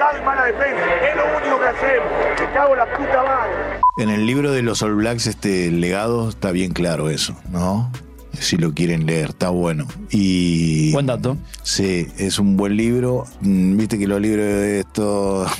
cortado 0.00 0.22
y 0.22 0.24
mala 0.24 0.44
defensa. 0.44 0.84
Es 1.08 1.16
lo 1.16 1.24
único 1.36 1.60
que 1.60 1.66
hacemos. 1.66 2.12
Me 2.40 2.52
cago 2.52 2.72
en 2.72 2.78
la 2.78 2.96
puta 2.96 3.22
madre. 3.22 3.80
En 3.98 4.08
el 4.08 4.26
libro 4.26 4.52
de 4.52 4.62
los 4.62 4.82
All 4.82 4.94
Blacks, 4.94 5.26
este 5.26 5.70
legado, 5.70 6.28
está 6.28 6.52
bien 6.52 6.72
claro 6.72 7.10
eso, 7.10 7.34
¿no? 7.50 7.90
Si 8.38 8.56
lo 8.56 8.72
quieren 8.72 9.06
leer, 9.06 9.30
está 9.30 9.50
bueno. 9.50 9.86
Y. 10.10 10.92
Buen 10.92 11.06
dato. 11.06 11.36
Sí, 11.62 12.06
es 12.18 12.38
un 12.38 12.56
buen 12.56 12.76
libro. 12.76 13.26
Mm, 13.40 13.76
Viste 13.76 13.98
que 13.98 14.06
los 14.06 14.20
libros 14.20 14.44
de 14.46 14.80
esto. 14.80 15.46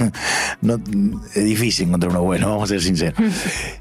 No, 0.62 0.78
es 1.34 1.44
difícil 1.44 1.86
encontrar 1.86 2.10
uno 2.10 2.22
bueno, 2.22 2.50
vamos 2.50 2.64
a 2.64 2.66
ser 2.74 2.82
sinceros. 2.82 3.18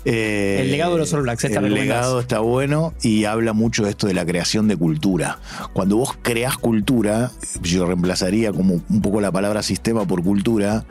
Eh, 0.05 0.59
El 0.61 0.71
legado 0.71 0.93
de 0.93 0.99
los 0.99 1.13
All 1.13 1.23
Blacks, 1.23 1.43
esta 1.43 1.59
El 1.59 1.73
legado 1.73 2.21
está 2.21 2.39
bueno 2.39 2.93
y 3.01 3.25
habla 3.25 3.51
mucho 3.51 3.83
de 3.83 3.89
esto 3.89 4.07
de 4.07 4.13
la 4.13 4.25
creación 4.25 4.67
de 4.69 4.77
cultura. 4.77 5.39
Cuando 5.73 5.97
vos 5.97 6.17
creás 6.21 6.57
cultura, 6.57 7.31
yo 7.61 7.85
reemplazaría 7.85 8.53
como 8.53 8.81
un 8.89 9.01
poco 9.01 9.19
la 9.19 9.31
palabra 9.31 9.61
sistema 9.61 10.05
por 10.05 10.23
cultura, 10.23 10.85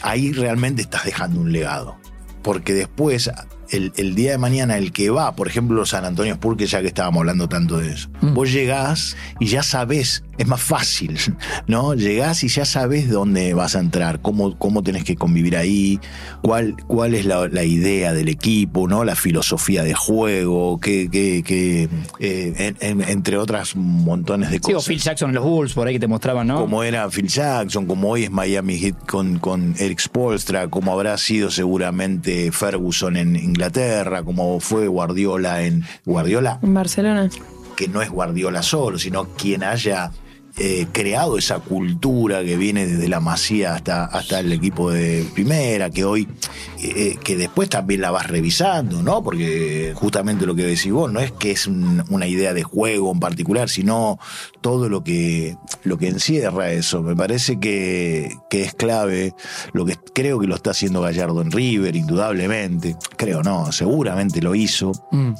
ahí 0.00 0.32
realmente 0.32 0.82
estás 0.82 1.04
dejando 1.04 1.40
un 1.40 1.52
legado. 1.52 1.96
Porque 2.42 2.72
después, 2.72 3.30
el, 3.72 3.92
el 3.96 4.14
día 4.14 4.30
de 4.32 4.38
mañana, 4.38 4.76
el 4.78 4.92
que 4.92 5.10
va, 5.10 5.34
por 5.34 5.48
ejemplo, 5.48 5.84
San 5.86 6.04
Antonio 6.04 6.34
Spurs, 6.34 6.56
que 6.58 6.66
ya 6.66 6.80
que 6.80 6.88
estábamos 6.88 7.20
hablando 7.20 7.48
tanto 7.48 7.78
de 7.78 7.92
eso, 7.92 8.08
Mm. 8.20 8.34
vos 8.34 8.52
llegás 8.52 9.16
y 9.40 9.46
ya 9.46 9.62
sabés, 9.62 10.22
es 10.38 10.46
más 10.46 10.60
fácil, 10.62 11.18
¿no? 11.66 11.94
Llegás 11.94 12.42
y 12.44 12.48
ya 12.48 12.64
sabés 12.64 13.08
dónde 13.10 13.54
vas 13.54 13.76
a 13.76 13.80
entrar, 13.80 14.20
cómo, 14.20 14.58
cómo 14.58 14.82
tenés 14.82 15.04
que 15.04 15.16
convivir 15.16 15.56
ahí, 15.56 16.00
cuál, 16.42 16.76
cuál 16.86 17.14
es 17.14 17.24
la, 17.26 17.48
la 17.48 17.64
idea 17.64 18.12
del 18.12 18.28
equipo, 18.28 18.88
¿no? 18.88 19.04
La 19.04 19.14
filosofía 19.16 19.82
de 19.82 19.94
juego, 19.94 20.78
que, 20.80 21.08
que, 21.10 21.42
que, 21.42 21.88
eh, 22.18 22.54
en- 22.58 22.76
en- 23.00 23.08
entre 23.08 23.36
otras 23.38 23.76
montones 23.76 24.50
de 24.50 24.56
Sí, 24.58 24.72
o 24.72 24.76
cosas 24.76 24.88
Phil 24.88 24.98
Jackson 25.00 25.30
en 25.30 25.34
los 25.36 25.44
Bulls, 25.44 25.72
por 25.74 25.86
ahí 25.86 25.94
que 25.94 26.00
te 26.00 26.08
mostraban, 26.08 26.46
¿no? 26.46 26.60
como 26.60 26.82
era 26.82 27.08
Phil 27.10 27.28
Jackson, 27.28 27.86
como 27.86 28.10
hoy 28.10 28.24
es 28.24 28.30
Miami 28.30 28.78
Heat 28.78 29.06
con, 29.06 29.38
con 29.38 29.74
Eric 29.78 30.00
Spolstra, 30.00 30.68
como 30.68 30.92
habrá 30.92 31.16
sido 31.18 31.50
seguramente 31.50 32.50
Ferguson 32.52 33.16
en 33.16 33.36
Inglaterra 33.36 33.62
Inglaterra, 33.62 34.22
como 34.24 34.58
fue 34.60 34.88
Guardiola 34.88 35.62
en 35.62 35.84
Guardiola, 36.04 36.58
En 36.62 36.74
Barcelona. 36.74 37.30
que 37.76 37.86
no 37.86 38.02
es 38.02 38.10
Guardiola 38.10 38.60
solo, 38.62 38.98
sino 38.98 39.24
quien 39.36 39.62
haya 39.62 40.10
eh, 40.58 40.86
creado 40.92 41.38
esa 41.38 41.60
cultura 41.60 42.44
que 42.44 42.56
viene 42.56 42.86
desde 42.86 43.08
la 43.08 43.20
Masía 43.20 43.74
hasta, 43.74 44.04
hasta 44.04 44.40
el 44.40 44.52
equipo 44.52 44.90
de 44.90 45.24
primera, 45.34 45.88
que 45.90 46.04
hoy, 46.04 46.28
eh, 46.82 47.16
que 47.24 47.36
después 47.36 47.68
también 47.70 48.02
la 48.02 48.10
vas 48.10 48.26
revisando, 48.26 49.02
¿no? 49.02 49.22
Porque 49.22 49.92
justamente 49.94 50.44
lo 50.44 50.54
que 50.54 50.64
decís 50.64 50.92
vos, 50.92 51.10
no 51.10 51.20
es 51.20 51.32
que 51.32 51.52
es 51.52 51.66
un- 51.66 52.04
una 52.10 52.26
idea 52.26 52.52
de 52.52 52.62
juego 52.62 53.10
en 53.12 53.18
particular, 53.20 53.68
sino 53.70 54.18
todo 54.60 54.88
lo 54.90 55.02
que, 55.02 55.56
lo 55.84 55.96
que 55.96 56.08
encierra 56.08 56.70
eso. 56.70 57.02
Me 57.02 57.16
parece 57.16 57.58
que, 57.58 58.30
que 58.50 58.62
es 58.62 58.74
clave, 58.74 59.34
lo 59.72 59.86
que 59.86 59.96
creo 60.14 60.38
que 60.38 60.46
lo 60.46 60.54
está 60.54 60.72
haciendo 60.72 61.00
Gallardo 61.00 61.40
en 61.40 61.50
River, 61.50 61.96
indudablemente. 61.96 62.96
Creo 63.16 63.42
no, 63.42 63.72
seguramente 63.72 64.42
lo 64.42 64.54
hizo. 64.54 64.92
Mm. 65.12 65.32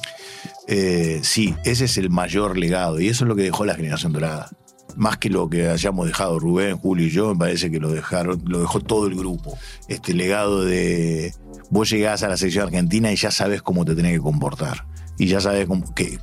Eh, 0.69 1.21
sí, 1.23 1.55
ese 1.65 1.85
es 1.85 1.99
el 1.99 2.09
mayor 2.09 2.57
legado 2.57 3.01
y 3.01 3.09
eso 3.09 3.25
es 3.25 3.29
lo 3.29 3.37
que 3.37 3.43
dejó 3.43 3.65
la 3.65 3.75
generación 3.75 4.13
dorada. 4.13 4.49
Más 4.97 5.19
que 5.19 5.31
lo 5.31 5.49
que 5.49 5.69
hayamos 5.69 6.07
dejado 6.07 6.39
Rubén, 6.39 6.77
Julio 6.77 7.07
y 7.07 7.11
yo, 7.11 7.29
me 7.31 7.39
parece 7.39 7.71
que 7.71 7.81
lo 7.81 7.91
dejaron, 7.91 8.43
lo 8.47 8.61
dejó 8.61 8.81
todo 8.81 9.07
el 9.07 9.15
grupo. 9.15 9.59
Este 9.89 10.15
legado 10.15 10.65
de 10.65 11.35
vos 11.73 11.89
llegás 11.89 12.23
a 12.23 12.29
la 12.29 12.37
selección 12.37 12.67
argentina 12.67 13.11
y 13.11 13.17
ya 13.17 13.31
sabes 13.31 13.63
cómo 13.63 13.87
te 13.87 13.95
tenés 13.95 14.13
que 14.13 14.21
comportar. 14.21 14.85
Y 15.19 15.27
ya 15.27 15.41
sabes 15.41 15.67
que, 15.95 16.19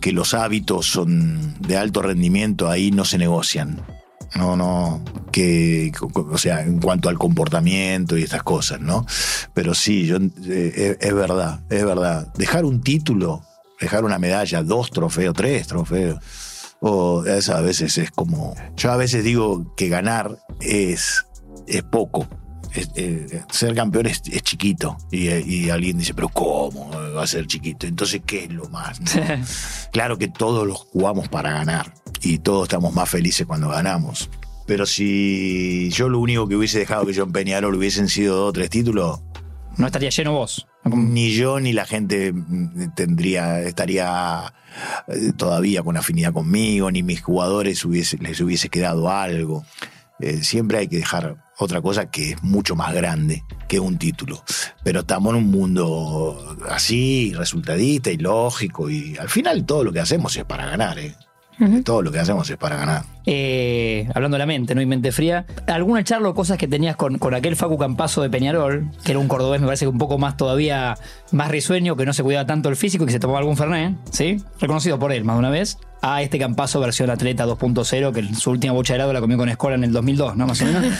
que, 0.00 0.12
los 0.12 0.32
hábitos 0.32 0.86
son 0.86 1.54
de 1.60 1.76
alto 1.76 2.00
rendimiento, 2.00 2.68
ahí 2.68 2.90
no 2.90 3.04
se 3.04 3.18
negocian. 3.18 3.82
No, 4.34 4.56
no, 4.56 5.04
que, 5.30 5.92
o 6.14 6.38
sea, 6.38 6.62
en 6.62 6.80
cuanto 6.80 7.10
al 7.10 7.18
comportamiento 7.18 8.16
y 8.16 8.22
estas 8.22 8.42
cosas, 8.42 8.80
¿no? 8.80 9.04
Pero 9.52 9.74
sí, 9.74 10.06
yo, 10.06 10.16
eh, 10.46 10.96
es 10.98 11.14
verdad, 11.14 11.60
es 11.68 11.84
verdad. 11.84 12.32
Dejar 12.34 12.64
un 12.64 12.80
título, 12.80 13.42
dejar 13.78 14.04
una 14.04 14.18
medalla, 14.18 14.62
dos 14.62 14.90
trofeos, 14.90 15.34
tres 15.34 15.66
trofeos, 15.66 16.18
o 16.82 17.24
eso 17.24 17.54
a 17.56 17.60
veces 17.62 17.96
es 17.96 18.10
como. 18.10 18.54
Yo 18.76 18.90
a 18.92 18.96
veces 18.96 19.24
digo 19.24 19.74
que 19.76 19.88
ganar 19.88 20.38
es, 20.60 21.24
es 21.66 21.82
poco. 21.84 22.28
Es- 22.74 22.90
eh, 22.96 23.42
ser 23.50 23.74
campeón 23.74 24.06
es, 24.06 24.22
es 24.30 24.42
chiquito. 24.42 24.96
Y, 25.10 25.28
y 25.30 25.70
alguien 25.70 25.98
dice, 25.98 26.12
pero 26.14 26.28
¿cómo 26.28 26.90
va 27.14 27.22
a 27.22 27.26
ser 27.26 27.46
chiquito? 27.46 27.86
Entonces, 27.86 28.22
¿qué 28.26 28.44
es 28.44 28.50
lo 28.52 28.68
más? 28.68 29.00
no? 29.00 29.06
Claro 29.92 30.18
que 30.18 30.28
todos 30.28 30.66
los 30.66 30.78
jugamos 30.78 31.28
para 31.28 31.52
ganar 31.52 31.94
y 32.20 32.38
todos 32.38 32.64
estamos 32.64 32.92
más 32.94 33.08
felices 33.08 33.46
cuando 33.46 33.68
ganamos. 33.68 34.28
Pero 34.66 34.86
si 34.86 35.90
yo 35.90 36.08
lo 36.08 36.18
único 36.20 36.48
que 36.48 36.56
hubiese 36.56 36.78
dejado 36.78 37.04
que 37.06 37.12
yo 37.12 37.24
en 37.24 37.32
Peñarol 37.32 37.74
hubiesen 37.74 38.08
sido 38.08 38.36
dos 38.36 38.48
o 38.50 38.52
tres 38.52 38.70
títulos, 38.70 39.20
No 39.76 39.86
estaría 39.86 40.10
lleno 40.10 40.32
vos. 40.32 40.66
ni 40.84 41.32
yo 41.32 41.60
ni 41.60 41.72
la 41.72 41.86
gente 41.86 42.32
mm, 42.32 42.94
tendría, 42.94 43.60
estaría 43.62 44.52
eh, 45.08 45.32
todavía 45.36 45.82
con 45.82 45.96
afinidad 45.96 46.32
conmigo, 46.32 46.90
ni 46.90 47.02
mis 47.02 47.22
jugadores 47.22 47.84
les 47.84 48.40
hubiese 48.40 48.68
quedado 48.68 49.10
algo. 49.10 49.64
Eh, 50.20 50.44
siempre 50.44 50.78
hay 50.78 50.88
que 50.88 50.98
dejar 50.98 51.36
otra 51.58 51.80
cosa 51.80 52.10
que 52.10 52.32
es 52.32 52.42
mucho 52.42 52.76
más 52.76 52.94
grande 52.94 53.44
que 53.68 53.80
un 53.80 53.98
título. 53.98 54.44
Pero 54.84 55.00
estamos 55.00 55.32
en 55.32 55.38
un 55.38 55.50
mundo 55.50 56.56
así, 56.68 57.32
resultadista 57.34 58.10
y 58.10 58.18
lógico, 58.18 58.90
y 58.90 59.16
al 59.18 59.28
final 59.28 59.64
todo 59.64 59.84
lo 59.84 59.92
que 59.92 60.00
hacemos 60.00 60.36
es 60.36 60.44
para 60.44 60.66
ganar, 60.66 60.98
¿eh? 60.98 61.16
Todo 61.84 62.02
lo 62.02 62.10
que 62.12 62.18
hacemos 62.18 62.48
es 62.50 62.56
para 62.56 62.76
ganar. 62.76 63.04
Eh, 63.26 64.08
hablando 64.14 64.34
de 64.34 64.38
la 64.40 64.46
mente, 64.46 64.74
¿no? 64.74 64.80
Y 64.82 64.86
mente 64.86 65.12
fría. 65.12 65.46
¿Alguna 65.66 66.02
charla 66.04 66.28
o 66.28 66.34
cosas 66.34 66.58
que 66.58 66.66
tenías 66.66 66.96
con, 66.96 67.18
con 67.18 67.34
aquel 67.34 67.54
Facu 67.56 67.78
Campazo 67.78 68.20
de 68.22 68.30
Peñarol, 68.30 68.90
que 69.04 69.12
era 69.12 69.18
un 69.20 69.28
cordobés, 69.28 69.60
me 69.60 69.66
parece 69.66 69.84
que 69.84 69.88
un 69.90 69.98
poco 69.98 70.18
más 70.18 70.36
todavía 70.36 70.96
más 71.30 71.50
risueño, 71.50 71.96
que 71.96 72.04
no 72.04 72.12
se 72.12 72.22
cuidaba 72.22 72.46
tanto 72.46 72.68
el 72.68 72.76
físico 72.76 73.04
y 73.04 73.06
que 73.06 73.12
se 73.12 73.20
tomaba 73.20 73.38
algún 73.38 73.56
Fernet, 73.56 73.94
¿sí? 74.10 74.38
Reconocido 74.60 74.98
por 74.98 75.12
él 75.12 75.24
más 75.24 75.36
de 75.36 75.38
una 75.40 75.50
vez. 75.50 75.78
A 76.04 76.20
este 76.20 76.36
Campazo 76.36 76.80
versión 76.80 77.10
atleta 77.10 77.46
2.0, 77.46 78.12
que 78.12 78.34
su 78.34 78.50
última 78.50 78.72
bocha 78.72 78.94
de 78.94 78.96
helado 78.96 79.12
la 79.12 79.20
comió 79.20 79.38
con 79.38 79.48
Escola 79.48 79.76
en 79.76 79.84
el 79.84 79.92
2002, 79.92 80.36
¿no? 80.36 80.46
Más 80.48 80.60
o 80.62 80.64
menos. 80.66 80.84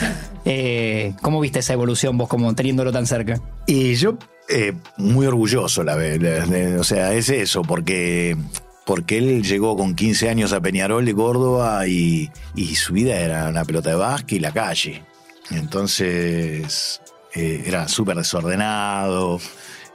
Eh, 0.44 1.14
¿Cómo 1.22 1.38
viste 1.40 1.60
esa 1.60 1.72
evolución 1.72 2.18
vos 2.18 2.28
como 2.28 2.52
teniéndolo 2.54 2.90
tan 2.92 3.06
cerca? 3.06 3.40
Y 3.68 3.94
yo, 3.94 4.16
eh, 4.48 4.72
muy 4.96 5.24
orgulloso, 5.26 5.84
la 5.84 5.94
ve- 5.94 6.18
la- 6.18 6.44
de- 6.46 6.78
o 6.80 6.82
sea, 6.84 7.12
es 7.12 7.28
eso, 7.28 7.62
porque, 7.62 8.36
porque 8.84 9.18
él 9.18 9.42
llegó 9.42 9.76
con 9.76 9.94
15 9.94 10.28
años 10.28 10.52
a 10.52 10.60
Peñarol 10.60 11.04
de 11.04 11.14
Córdoba 11.14 11.86
y, 11.86 12.30
y 12.54 12.74
su 12.76 12.92
vida 12.94 13.16
era 13.18 13.48
una 13.48 13.64
pelota 13.64 13.90
de 13.90 13.96
básquet 13.96 14.38
y 14.38 14.40
la 14.40 14.52
calle. 14.52 15.02
Entonces, 15.50 17.00
eh, 17.34 17.62
era 17.66 17.88
súper 17.88 18.16
desordenado, 18.16 19.40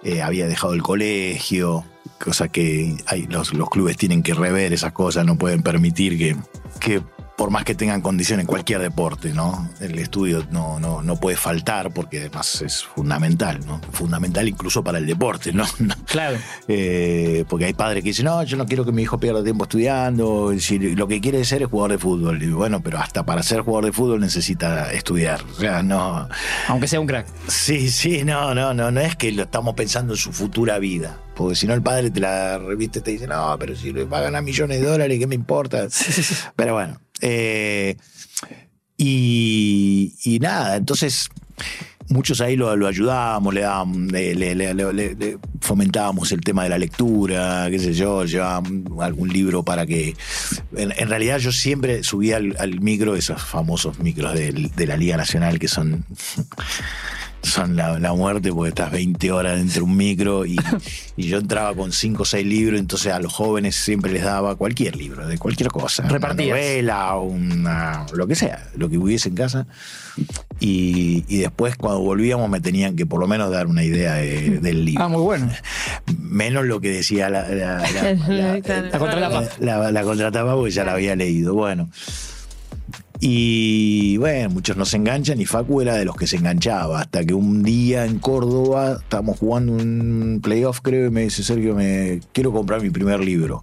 eh, 0.03 0.21
había 0.21 0.47
dejado 0.47 0.73
el 0.73 0.81
colegio, 0.81 1.85
cosa 2.19 2.47
que 2.47 2.95
los, 3.29 3.53
los 3.53 3.69
clubes 3.69 3.97
tienen 3.97 4.23
que 4.23 4.33
rever 4.33 4.73
esas 4.73 4.91
cosas, 4.91 5.25
no 5.25 5.37
pueden 5.37 5.61
permitir 5.61 6.17
que, 6.17 6.35
que 6.79 7.01
por 7.37 7.51
más 7.51 7.63
que 7.63 7.75
tengan 7.75 8.01
condiciones 8.01 8.43
en 8.43 8.47
cualquier 8.47 8.81
deporte, 8.81 9.31
¿no? 9.31 9.69
El 9.79 9.99
estudio 9.99 10.47
no, 10.49 10.79
no, 10.79 11.03
no 11.03 11.19
puede 11.19 11.37
faltar 11.37 11.93
porque 11.93 12.17
además 12.17 12.63
es 12.63 12.83
fundamental, 12.83 13.59
¿no? 13.63 13.79
Fundamental 13.91 14.47
incluso 14.47 14.83
para 14.83 14.97
el 14.97 15.05
deporte, 15.05 15.53
¿no? 15.53 15.63
Claro. 16.07 16.37
Eh, 16.67 17.45
porque 17.47 17.65
hay 17.65 17.73
padres 17.73 18.01
que 18.01 18.09
dicen, 18.09 18.25
no, 18.25 18.41
yo 18.41 18.57
no 18.57 18.65
quiero 18.65 18.85
que 18.85 18.91
mi 18.91 19.03
hijo 19.03 19.19
pierda 19.19 19.43
tiempo 19.43 19.65
estudiando, 19.65 20.51
si 20.57 20.79
lo 20.79 21.07
que 21.07 21.21
quiere 21.21 21.43
ser 21.45 21.61
es 21.61 21.69
jugador 21.69 21.91
de 21.91 21.97
fútbol. 21.99 22.41
Y 22.41 22.49
bueno, 22.49 22.81
pero 22.81 22.97
hasta 22.97 23.23
para 23.23 23.43
ser 23.43 23.59
jugador 23.59 23.85
de 23.85 23.91
fútbol 23.91 24.19
necesita 24.19 24.91
estudiar. 24.91 25.41
O 25.43 25.59
sea, 25.59 25.83
no. 25.83 26.27
Aunque 26.67 26.87
sea 26.87 26.99
un 26.99 27.07
crack. 27.07 27.27
Sí, 27.47 27.91
sí, 27.91 28.23
no, 28.23 28.55
no, 28.55 28.73
no, 28.73 28.89
no 28.89 28.99
es 28.99 29.15
que 29.15 29.31
lo 29.31 29.43
estamos 29.43 29.75
pensando 29.75 30.13
en 30.13 30.17
su 30.17 30.31
futura 30.31 30.79
vida. 30.79 31.19
Porque 31.35 31.55
si 31.55 31.67
no 31.67 31.75
el 31.75 31.83
padre 31.83 32.09
te 32.09 32.19
la 32.19 32.57
reviste 32.57 33.01
te 33.01 33.11
dice, 33.11 33.27
no, 33.27 33.55
pero 33.59 33.75
si 33.75 33.93
le 33.93 34.05
va 34.05 34.27
a 34.27 34.41
millones 34.41 34.81
de 34.81 34.87
dólares, 34.87 35.19
¿qué 35.19 35.27
me 35.27 35.35
importa? 35.35 35.87
Pero 36.55 36.73
bueno. 36.73 36.99
Eh, 37.21 37.97
y, 38.97 40.39
nada, 40.41 40.75
entonces 40.75 41.29
muchos 42.09 42.41
ahí 42.41 42.55
lo, 42.55 42.69
ayudábamos, 42.87 43.53
le, 43.53 43.61
dábamos, 43.61 44.11
le, 44.11 45.37
fomentábamos 45.61 46.31
el 46.31 46.41
tema 46.41 46.63
de 46.63 46.69
la 46.69 46.77
lectura, 46.77 47.67
qué 47.69 47.79
sé 47.79 47.93
yo, 47.93 48.25
llevábamos 48.25 49.03
algún 49.03 49.29
libro 49.29 49.63
para 49.63 49.85
que... 49.85 50.15
En, 50.75 51.09
realidad 51.09 51.37
yo 51.39 51.51
siempre 51.51 52.03
subía 52.03 52.37
al, 52.37 52.79
micro, 52.81 53.15
esos 53.15 53.41
famosos 53.41 53.99
micros 53.99 54.33
de, 54.33 54.87
la 54.87 54.97
Liga 54.97 55.17
Nacional 55.17 55.59
que 55.59 55.67
son... 55.67 56.05
Son 57.47 57.75
la, 57.75 57.97
la 57.99 58.13
muerte 58.13 58.51
porque 58.51 58.69
estás 58.69 58.91
20 58.91 59.31
horas 59.31 59.57
dentro 59.57 59.75
de 59.75 59.81
un 59.83 59.97
micro 59.97 60.45
y, 60.45 60.57
y 61.17 61.27
yo 61.27 61.37
entraba 61.39 61.73
con 61.75 61.91
5 61.91 62.21
o 62.21 62.25
6 62.25 62.45
libros, 62.45 62.79
entonces 62.79 63.11
a 63.13 63.19
los 63.19 63.33
jóvenes 63.33 63.75
siempre 63.75 64.11
les 64.11 64.23
daba 64.23 64.55
cualquier 64.55 64.95
libro, 64.95 65.27
de 65.27 65.37
cualquier 65.37 65.69
cosa. 65.69 66.03
Una 66.03 66.13
Repartías. 66.13 66.49
novela, 66.49 67.15
una, 67.17 68.05
lo 68.13 68.27
que 68.27 68.35
sea, 68.35 68.67
lo 68.75 68.89
que 68.89 68.97
hubiese 68.97 69.29
en 69.29 69.35
casa. 69.35 69.67
Y, 70.59 71.23
y 71.27 71.37
después 71.37 71.75
cuando 71.75 72.01
volvíamos 72.01 72.49
me 72.49 72.59
tenían 72.59 72.95
que 72.95 73.05
por 73.05 73.19
lo 73.19 73.27
menos 73.27 73.51
dar 73.51 73.67
una 73.67 73.83
idea 73.83 74.15
de- 74.15 74.59
del 74.59 74.83
libro. 74.85 75.03
Ah, 75.03 75.07
muy 75.07 75.21
bueno. 75.21 75.49
Menos 76.19 76.65
lo 76.65 76.81
que 76.81 76.89
decía 76.89 77.29
la, 77.29 77.47
la, 77.47 77.77
la- 77.77 78.61
la- 79.91 80.03
contratapa 80.03 80.55
porque 80.55 80.71
ya 80.71 80.83
la 80.83 80.93
había 80.93 81.15
leído. 81.15 81.53
Bueno. 81.53 81.89
Y 83.19 84.17
bueno, 84.17 84.51
muchos 84.51 84.77
no 84.77 84.85
se 84.85 84.97
enganchan 84.97 85.41
y 85.41 85.45
Facu 85.45 85.81
era 85.81 85.95
de 85.95 86.05
los 86.05 86.15
que 86.15 86.27
se 86.27 86.37
enganchaba. 86.37 87.01
Hasta 87.01 87.25
que 87.25 87.33
un 87.33 87.63
día 87.63 88.05
en 88.05 88.19
Córdoba 88.19 88.97
estábamos 89.01 89.39
jugando 89.39 89.73
un 89.73 90.39
playoff, 90.41 90.81
creo, 90.81 91.07
y 91.07 91.11
me 91.11 91.21
dice 91.21 91.43
Sergio, 91.43 91.73
me 91.75 92.19
quiero 92.31 92.51
comprar 92.51 92.81
mi 92.81 92.89
primer 92.89 93.19
libro. 93.19 93.61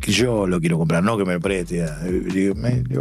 Que 0.00 0.10
yo 0.10 0.48
lo 0.48 0.60
quiero 0.60 0.78
comprar, 0.78 1.04
no 1.04 1.16
que 1.16 1.24
me 1.24 1.38
preste. 1.38 1.86
Digo, 2.32 2.54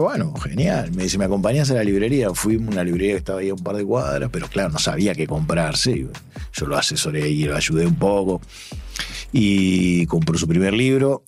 bueno, 0.04 0.36
genial. 0.36 0.92
Me 0.92 1.04
dice, 1.04 1.18
¿me 1.18 1.26
acompañás 1.26 1.72
a 1.72 1.74
la 1.74 1.84
librería? 1.84 2.32
Fuimos 2.34 2.70
a 2.70 2.72
una 2.74 2.84
librería 2.84 3.14
que 3.14 3.20
estaba 3.20 3.40
ahí 3.40 3.50
a 3.50 3.56
un 3.56 3.64
par 3.64 3.76
de 3.76 3.84
cuadras, 3.84 4.30
pero 4.32 4.48
claro, 4.48 4.70
no 4.70 4.78
sabía 4.78 5.16
qué 5.16 5.26
comprarse. 5.26 6.08
Yo 6.54 6.68
lo 6.68 6.78
asesoré 6.78 7.30
y 7.30 7.46
lo 7.46 7.56
ayudé 7.56 7.88
un 7.88 7.96
poco. 7.96 8.42
Y 9.32 10.06
compró 10.06 10.38
su 10.38 10.48
primer 10.48 10.74
libro. 10.74 11.24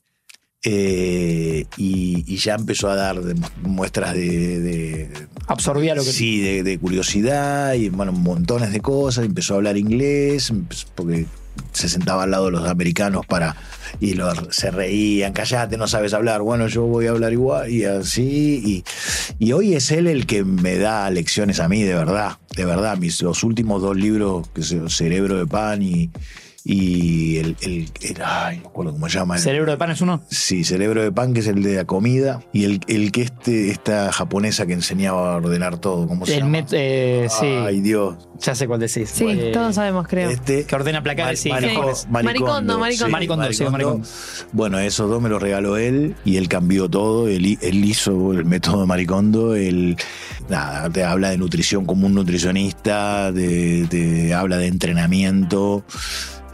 Eh, 0.63 1.65
y, 1.77 2.23
y 2.27 2.37
ya 2.37 2.55
empezó 2.55 2.89
a 2.89 2.95
dar 2.95 3.19
muestras 3.61 4.13
de, 4.13 4.59
de- 4.59 5.09
Absorbía 5.47 5.93
lo 5.93 6.03
que. 6.03 6.11
sí, 6.11 6.39
de, 6.41 6.63
de 6.63 6.77
curiosidad 6.79 7.73
y 7.73 7.89
bueno, 7.89 8.13
montones 8.13 8.71
de 8.71 8.79
cosas. 8.79 9.25
Empezó 9.25 9.53
a 9.53 9.57
hablar 9.57 9.77
inglés, 9.77 10.49
empezó- 10.49 10.87
porque 10.95 11.25
se 11.73 11.87
sentaba 11.89 12.23
al 12.23 12.31
lado 12.31 12.45
de 12.45 12.51
los 12.51 12.67
americanos 12.67 13.25
para 13.25 13.55
y 13.99 14.13
lo- 14.13 14.51
se 14.53 14.71
reían, 14.71 15.33
callate, 15.33 15.77
no 15.77 15.87
sabes 15.87 16.13
hablar. 16.13 16.41
Bueno, 16.41 16.67
yo 16.67 16.83
voy 16.83 17.07
a 17.07 17.11
hablar 17.11 17.33
igual 17.33 17.69
y 17.69 17.83
así. 17.83 18.83
Y, 19.37 19.45
y 19.45 19.51
hoy 19.51 19.73
es 19.73 19.91
él 19.91 20.07
el 20.07 20.25
que 20.25 20.45
me 20.45 20.77
da 20.77 21.09
lecciones 21.09 21.59
a 21.59 21.67
mí, 21.67 21.83
de 21.83 21.93
verdad, 21.93 22.37
de 22.55 22.63
verdad. 22.65 22.97
Mis, 22.97 23.21
los 23.21 23.43
últimos 23.43 23.81
dos 23.81 23.97
libros, 23.97 24.47
que 24.55 24.61
es 24.61 24.73
Cerebro 24.87 25.37
de 25.37 25.45
Pan 25.45 25.81
y, 25.83 26.09
y 26.65 27.37
el, 27.37 27.57
el, 27.61 27.89
el- 28.01 28.21
ay, 28.23 28.57
no 28.57 28.61
me 28.63 28.67
acuerdo 28.69 28.91
cómo 28.93 29.09
se 29.09 29.17
llama. 29.19 29.35
el- 29.35 29.41
¿Cerebro 29.41 29.71
de 29.71 29.77
pan 29.77 29.91
es 29.91 30.01
uno? 30.01 30.23
Sí, 30.29 30.63
cerebro 30.63 31.03
de 31.03 31.11
pan, 31.11 31.33
que 31.33 31.41
es 31.41 31.47
el 31.47 31.61
de 31.61 31.75
la 31.75 31.85
comida, 31.85 32.41
y 32.53 32.63
el, 32.63 32.79
el 32.87 33.11
que 33.11 33.23
este, 33.23 33.69
esta 33.69 34.11
japonesa 34.13 34.65
que 34.65 34.73
enseñaba 34.73 35.33
a 35.33 35.37
ordenar 35.37 35.77
todo, 35.79 36.07
¿cómo 36.07 36.25
se 36.25 36.35
El 36.35 36.39
llama? 36.43 36.59
met- 36.59 36.69
eh, 36.71 37.27
sí, 37.29 37.45
Ay, 37.45 37.81
Dios. 37.81 38.15
ya 38.39 38.55
sé 38.55 38.65
cuál 38.67 38.79
decís. 38.79 39.09
Sí, 39.09 39.25
Eh, 39.27 39.51
todos 39.53 39.75
sabemos, 39.75 40.07
creo. 40.07 40.29
Este, 40.29 40.63
Que 40.65 40.75
ordena 40.75 41.03
placares, 41.03 41.39
sí. 41.41 41.49
Maricondo, 41.49 41.95
Sí. 41.95 42.05
Maricondo, 42.09 42.79
Maricondo. 42.79 43.09
Maricondo, 43.11 43.53
sí, 43.53 43.63
Maricondo. 43.65 44.07
Bueno, 44.53 44.79
esos 44.79 45.09
dos 45.09 45.21
me 45.21 45.27
los 45.29 45.41
regaló 45.41 45.75
él 45.77 46.15
y 46.23 46.37
él 46.37 46.47
cambió 46.47 46.89
todo. 46.89 47.27
Él, 47.27 47.57
él 47.61 47.83
hizo 47.85 48.31
el 48.31 48.45
método 48.45 48.87
Maricondo. 48.87 49.55
Él 49.55 49.97
nada, 50.49 50.89
te 50.89 51.03
habla 51.03 51.29
de 51.31 51.37
nutrición 51.37 51.85
como 51.85 52.07
un 52.07 52.13
nutricionista, 52.13 53.31
de, 53.33 53.85
te 53.89 54.33
habla 54.33 54.57
de 54.57 54.67
entrenamiento. 54.67 55.83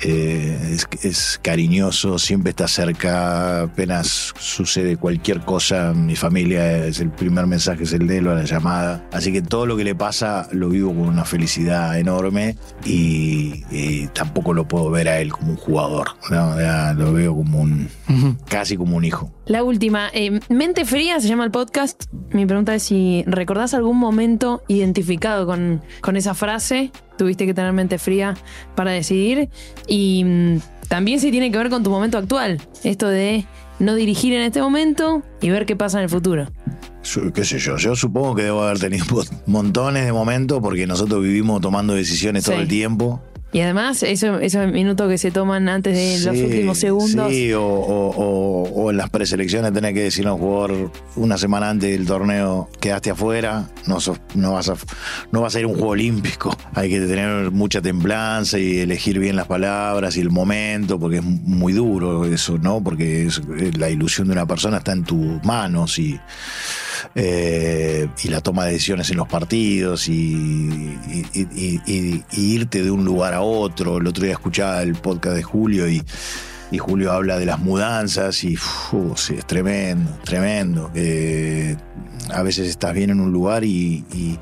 Eh, 0.02 0.78
es, 1.04 1.40
cariñoso, 1.42 2.20
siempre 2.20 2.52
está 2.52 2.68
cerca, 2.68 3.64
apenas 3.64 4.34
sucede 4.40 4.98
cualquier 4.98 5.42
cosa, 5.42 5.94
mi 5.94 6.16
familia 6.16 6.86
es 6.86 7.00
el 7.00 7.10
primer 7.10 7.48
mensaje 7.48 7.84
es 7.84 7.94
el 7.94 8.08
de 8.08 8.20
él 8.20 8.28
o 8.28 8.36
la 8.36 8.46
llamada, 8.46 9.06
así 9.12 9.32
que 9.32 9.42
todo 9.42 9.66
lo 9.66 9.76
que 9.78 9.84
le 9.84 9.96
pasa 9.96 10.48
lo 10.52 10.70
vivo 10.70 10.90
con 10.90 11.10
una 11.10 11.26
felicidad 11.26 11.98
enorme 11.98 12.56
y, 12.86 14.08
tampoco 14.14 14.54
lo 14.54 14.68
puedo 14.68 14.90
ver 14.90 15.08
a 15.08 15.20
él 15.20 15.32
como 15.32 15.52
un 15.52 15.58
jugador, 15.58 16.10
¿no? 16.30 16.56
Lo 16.94 17.14
veo 17.14 17.36
como 17.36 17.62
un, 17.62 17.90
casi 18.48 18.78
como 18.78 18.98
un 18.98 19.06
hijo. 19.06 19.32
La 19.46 19.64
última, 19.64 20.10
eh, 20.14 20.40
Mente 20.50 20.86
Fría 20.86 21.20
se 21.20 21.28
llama 21.28 21.46
el 21.46 21.52
podcast. 21.52 22.06
Mi 22.32 22.46
pregunta 22.46 22.76
es 22.76 22.84
si 22.84 23.24
recordás 23.28 23.74
algún 23.74 23.98
momento 23.98 24.64
identificado 24.68 25.46
con, 25.46 25.82
con 26.02 26.18
esa 26.18 26.34
frase. 26.34 26.92
Tuviste 27.18 27.46
que 27.46 27.54
tener 27.54 27.74
mente 27.74 27.98
fría 27.98 28.36
para 28.76 28.92
decidir. 28.92 29.50
Y 29.88 30.24
mm, 30.24 30.60
también 30.88 31.20
si 31.20 31.32
tiene 31.32 31.52
que 31.52 31.58
ver 31.58 31.70
con 31.70 31.84
tu 31.84 31.90
momento 31.90 32.18
actual. 32.18 32.62
Esto 32.84 33.08
de 33.08 33.46
no 33.80 33.96
dirigir 33.96 34.34
en 34.34 34.42
este 34.42 34.62
momento 34.62 35.24
y 35.42 35.50
ver 35.50 35.66
qué 35.66 35.76
pasa 35.76 35.98
en 36.00 36.04
el 36.04 36.10
futuro. 36.10 36.48
Qué 37.34 37.46
sé 37.46 37.60
yo, 37.60 37.78
yo 37.78 37.96
supongo 37.96 38.36
que 38.36 38.44
debo 38.44 38.62
haber 38.64 38.80
tenido 38.80 39.06
montones 39.46 40.06
de 40.06 40.14
momentos 40.14 40.60
porque 40.62 40.86
nosotros 40.86 41.24
vivimos 41.24 41.62
tomando 41.62 41.94
decisiones 41.94 42.44
todo 42.44 42.56
el 42.56 42.68
tiempo. 42.68 43.22
Y 43.52 43.62
además, 43.62 44.04
eso- 44.04 44.40
esos 44.40 44.72
minutos 44.72 45.10
que 45.10 45.18
se 45.18 45.32
toman 45.32 45.70
antes 45.70 45.96
de 45.96 46.32
los 46.32 46.38
últimos 46.38 46.78
segundos. 46.78 47.32
Sí, 47.32 47.52
o, 47.54 47.64
o- 47.64 48.10
o- 48.16 48.70
o 48.70 48.92
en 48.92 48.98
las 48.98 49.10
preselecciones 49.10 49.74
tenés 49.74 49.94
que 49.96 50.02
decirle 50.04 50.30
a 50.30 50.34
un 50.34 50.40
jugador 50.40 50.92
una 51.16 51.36
semana 51.38 51.70
antes 51.72 51.90
del 51.90 52.06
torneo 52.06 52.70
quedaste 52.80 53.10
afuera, 53.10 53.68
no, 53.88 54.00
sos- 54.00 54.20
no, 54.36 54.54
vas 54.54 54.70
a, 54.70 54.76
no 55.32 55.42
vas 55.42 55.56
a 55.56 55.60
ir 55.60 55.66
a 55.66 55.68
un 55.68 55.74
juego 55.74 55.90
olímpico. 55.90 56.56
Hay 56.76 56.90
que 56.92 57.00
tener 57.02 57.50
mucha 57.50 57.82
templanza 57.82 58.60
y 58.60 58.78
elegir 58.80 59.18
bien 59.18 59.36
las 59.36 59.48
palabras 59.48 60.16
y 60.18 60.22
el 60.22 60.30
momento, 60.30 61.00
porque 61.00 61.18
es 61.18 61.24
muy 61.24 61.74
duro 61.74 62.26
eso, 62.26 62.60
¿no? 62.60 62.84
Porque 62.84 63.26
es- 63.26 63.42
la 63.80 63.90
ilusión 63.90 64.28
de 64.28 64.34
una 64.34 64.46
persona 64.46 64.78
está 64.78 64.92
en 64.92 65.04
tus 65.04 65.44
manos 65.44 65.98
y 65.98 66.20
eh, 67.16 68.08
y 68.24 68.28
la 68.30 68.42
toma 68.42 68.66
de 68.66 68.74
decisiones 68.74 69.10
en 69.12 69.18
los 69.18 69.28
partidos 69.28 70.08
y, 70.08 70.98
irte 72.32 72.84
de 72.84 72.92
un 72.92 73.06
lugar 73.06 73.34
a 73.34 73.42
otro. 73.42 73.98
El 73.98 74.08
otro 74.08 74.24
día 74.24 74.34
escuchaba 74.34 74.82
el 74.82 74.96
podcast 74.96 75.36
de 75.36 75.44
Julio 75.44 75.88
y, 75.90 76.04
Julio 76.78 77.12
habla 77.12 77.40
de 77.40 77.46
las 77.46 77.60
mudanzas 77.60 78.44
y 78.44 78.56
sí, 79.16 79.36
es 79.36 79.46
tremendo, 79.46 80.12
tremendo. 80.24 80.92
Eh, 80.94 81.76
a 82.32 82.44
veces 82.44 82.68
estás 82.68 82.94
bien 82.94 83.10
en 83.10 83.20
un 83.20 83.32
lugar 83.32 83.64
y, 83.64 84.38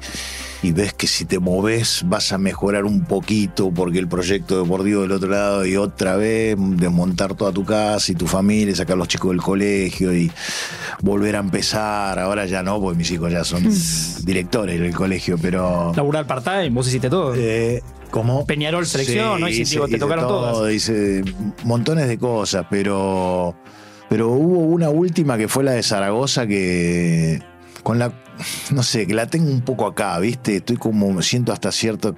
y- 0.64 0.72
ves 0.72 0.94
que 0.94 1.08
si 1.08 1.26
te 1.26 1.40
moves 1.40 2.04
vas 2.06 2.32
a 2.34 2.38
mejorar 2.38 2.86
un 2.86 3.04
poquito 3.06 3.72
porque 3.72 4.00
el 4.00 4.08
proyecto 4.08 4.62
deportivo 4.64 5.02
del 5.04 5.12
otro 5.12 5.30
lado 5.30 5.66
y 5.66 5.76
otra 5.78 6.16
vez 6.16 6.56
desmontar 6.58 7.36
toda 7.36 7.52
tu 7.52 7.64
casa 7.66 8.12
y 8.12 8.16
tu 8.16 8.28
familia, 8.28 8.76
sacar 8.76 8.94
a 8.94 8.98
los 8.98 9.08
chicos 9.08 9.32
del 9.32 9.42
colegio 9.42 10.14
y 10.14 10.32
volver 11.02 11.36
a 11.36 11.40
empezar. 11.40 12.20
Ahora 12.20 12.46
ya 12.46 12.64
no, 12.64 12.80
porque 12.82 12.98
mis 12.98 13.12
hijos 13.12 13.32
ya 13.32 13.44
son 13.44 13.64
directores 14.24 14.80
del 14.80 14.94
colegio, 14.94 15.38
pero... 15.42 15.94
Laburar 15.96 16.26
part-time, 16.28 16.70
vos 16.72 16.88
hiciste 16.88 17.10
todo. 17.10 17.34
Eh, 17.36 17.82
¿Cómo? 18.12 18.46
Peñarol, 18.46 18.86
selección, 18.86 19.42
¿no? 19.42 19.48
Hice- 19.50 19.66
digo, 19.76 19.88
te 19.88 19.98
tocaron 19.98 20.28
todo, 20.28 20.52
todas. 20.54 20.74
Hice 20.74 21.24
montones 21.66 22.08
de 22.08 22.18
cosas, 22.18 22.66
pero, 22.70 23.54
pero 24.10 24.30
hubo 24.30 24.60
una 24.60 24.90
última 24.90 25.38
que 25.38 25.48
fue 25.50 25.64
la 25.66 25.72
de 25.74 25.84
Zaragoza 25.84 26.48
que 26.48 27.42
con 27.84 28.00
la, 28.00 28.14
no 28.72 28.84
sé, 28.84 29.08
que 29.08 29.14
la 29.14 29.28
tengo 29.28 29.50
un 29.50 29.62
poco 29.62 29.86
acá, 29.86 30.18
¿viste? 30.20 30.58
Estoy 30.58 30.78
como, 30.78 31.22
siento 31.22 31.52
hasta 31.52 31.72
cierta 31.72 32.14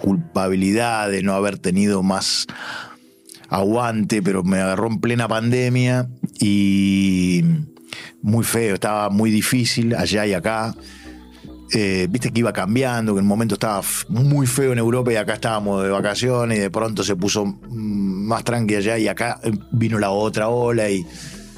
culpabilidad 0.00 1.10
de 1.10 1.22
no 1.22 1.34
haber 1.34 1.58
tenido 1.58 2.02
más 2.02 2.46
aguante, 3.48 4.22
pero 4.22 4.42
me 4.42 4.58
agarró 4.58 4.86
en 4.86 5.00
plena 5.00 5.28
pandemia 5.28 6.08
y 6.38 7.44
muy 8.22 8.44
feo, 8.44 8.74
estaba 8.74 9.10
muy 9.10 9.30
difícil 9.30 9.94
allá 9.94 10.26
y 10.26 10.34
acá. 10.34 10.74
Eh, 11.72 12.08
viste 12.10 12.32
que 12.32 12.40
iba 12.40 12.52
cambiando, 12.52 13.14
que 13.14 13.20
en 13.20 13.24
un 13.24 13.28
momento 13.28 13.54
estaba 13.54 13.80
muy 14.08 14.48
feo 14.48 14.72
en 14.72 14.78
Europa 14.78 15.12
y 15.12 15.16
acá 15.16 15.34
estábamos 15.34 15.84
de 15.84 15.90
vacaciones 15.90 16.58
y 16.58 16.60
de 16.62 16.70
pronto 16.70 17.04
se 17.04 17.14
puso 17.14 17.44
mm, 17.44 18.26
más 18.26 18.42
tranqui 18.42 18.74
allá 18.74 18.98
y 18.98 19.06
acá 19.06 19.40
vino 19.70 19.98
la 20.00 20.10
otra 20.10 20.48
ola 20.48 20.90
y, 20.90 21.06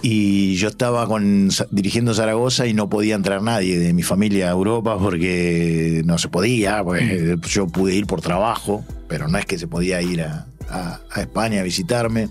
y 0.03 0.57
yo 0.57 0.69
estaba 0.69 1.07
con, 1.07 1.49
dirigiendo 1.71 2.13
Zaragoza 2.15 2.67
y 2.67 2.75
no 2.75 2.89
podía 2.91 3.15
entrar 3.15 3.41
nadie 3.43 3.79
de 3.79 3.93
mi 3.93 4.03
familia 4.03 4.49
a 4.49 4.51
Europa 4.53 4.99
porque 4.99 6.03
no 6.05 6.19
se 6.19 6.29
podía, 6.29 6.83
pues 6.83 7.41
yo 7.49 7.69
pude 7.69 7.95
ir 7.95 8.07
por 8.07 8.21
trabajo, 8.21 8.85
pero 9.09 9.29
no 9.29 9.39
es 9.39 9.47
que 9.47 9.59
se 9.59 9.69
podía 9.69 10.03
ir 10.03 10.23
a, 10.23 10.47
a- 10.69 11.01
a 11.13 11.21
España 11.21 11.61
a 11.61 11.63
visitarme. 11.65 12.29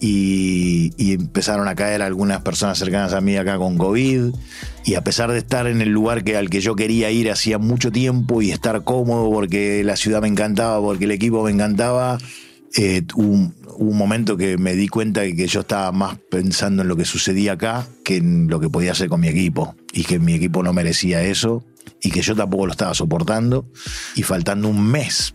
Y, 0.00 0.92
y 0.96 1.14
empezaron 1.14 1.66
a 1.66 1.74
caer 1.74 2.02
algunas 2.02 2.40
personas 2.42 2.78
cercanas 2.78 3.12
a 3.14 3.20
mí 3.20 3.36
acá 3.36 3.58
con 3.58 3.76
COVID. 3.76 4.32
Y 4.84 4.94
a 4.94 5.02
pesar 5.02 5.32
de 5.32 5.38
estar 5.38 5.66
en 5.66 5.82
el 5.82 5.88
lugar 5.88 6.22
que, 6.22 6.36
al 6.36 6.50
que 6.50 6.60
yo 6.60 6.76
quería 6.76 7.10
ir 7.10 7.32
hacía 7.32 7.58
mucho 7.58 7.90
tiempo 7.90 8.40
y 8.40 8.52
estar 8.52 8.84
cómodo 8.84 9.28
porque 9.28 9.82
la 9.82 9.96
ciudad 9.96 10.22
me 10.22 10.28
encantaba, 10.28 10.80
porque 10.80 11.06
el 11.06 11.10
equipo 11.10 11.42
me 11.42 11.50
encantaba, 11.50 12.18
eh, 12.76 13.02
un, 13.16 13.54
hubo 13.78 13.90
un 13.90 13.96
momento 13.96 14.36
que 14.36 14.58
me 14.58 14.74
di 14.74 14.88
cuenta 14.88 15.20
de 15.20 15.36
que 15.36 15.46
yo 15.46 15.60
estaba 15.60 15.92
más 15.92 16.18
pensando 16.30 16.82
en 16.82 16.88
lo 16.88 16.96
que 16.96 17.04
sucedía 17.04 17.52
acá 17.52 17.86
que 18.04 18.16
en 18.16 18.48
lo 18.48 18.58
que 18.58 18.68
podía 18.68 18.92
hacer 18.92 19.08
con 19.08 19.20
mi 19.20 19.28
equipo. 19.28 19.76
Y 19.92 20.04
que 20.04 20.18
mi 20.18 20.34
equipo 20.34 20.62
no 20.62 20.72
merecía 20.72 21.22
eso 21.22 21.64
y 22.02 22.10
que 22.10 22.20
yo 22.20 22.34
tampoco 22.34 22.66
lo 22.66 22.72
estaba 22.72 22.92
soportando. 22.94 23.66
Y 24.16 24.24
faltando 24.24 24.68
un 24.68 24.84
mes 24.84 25.32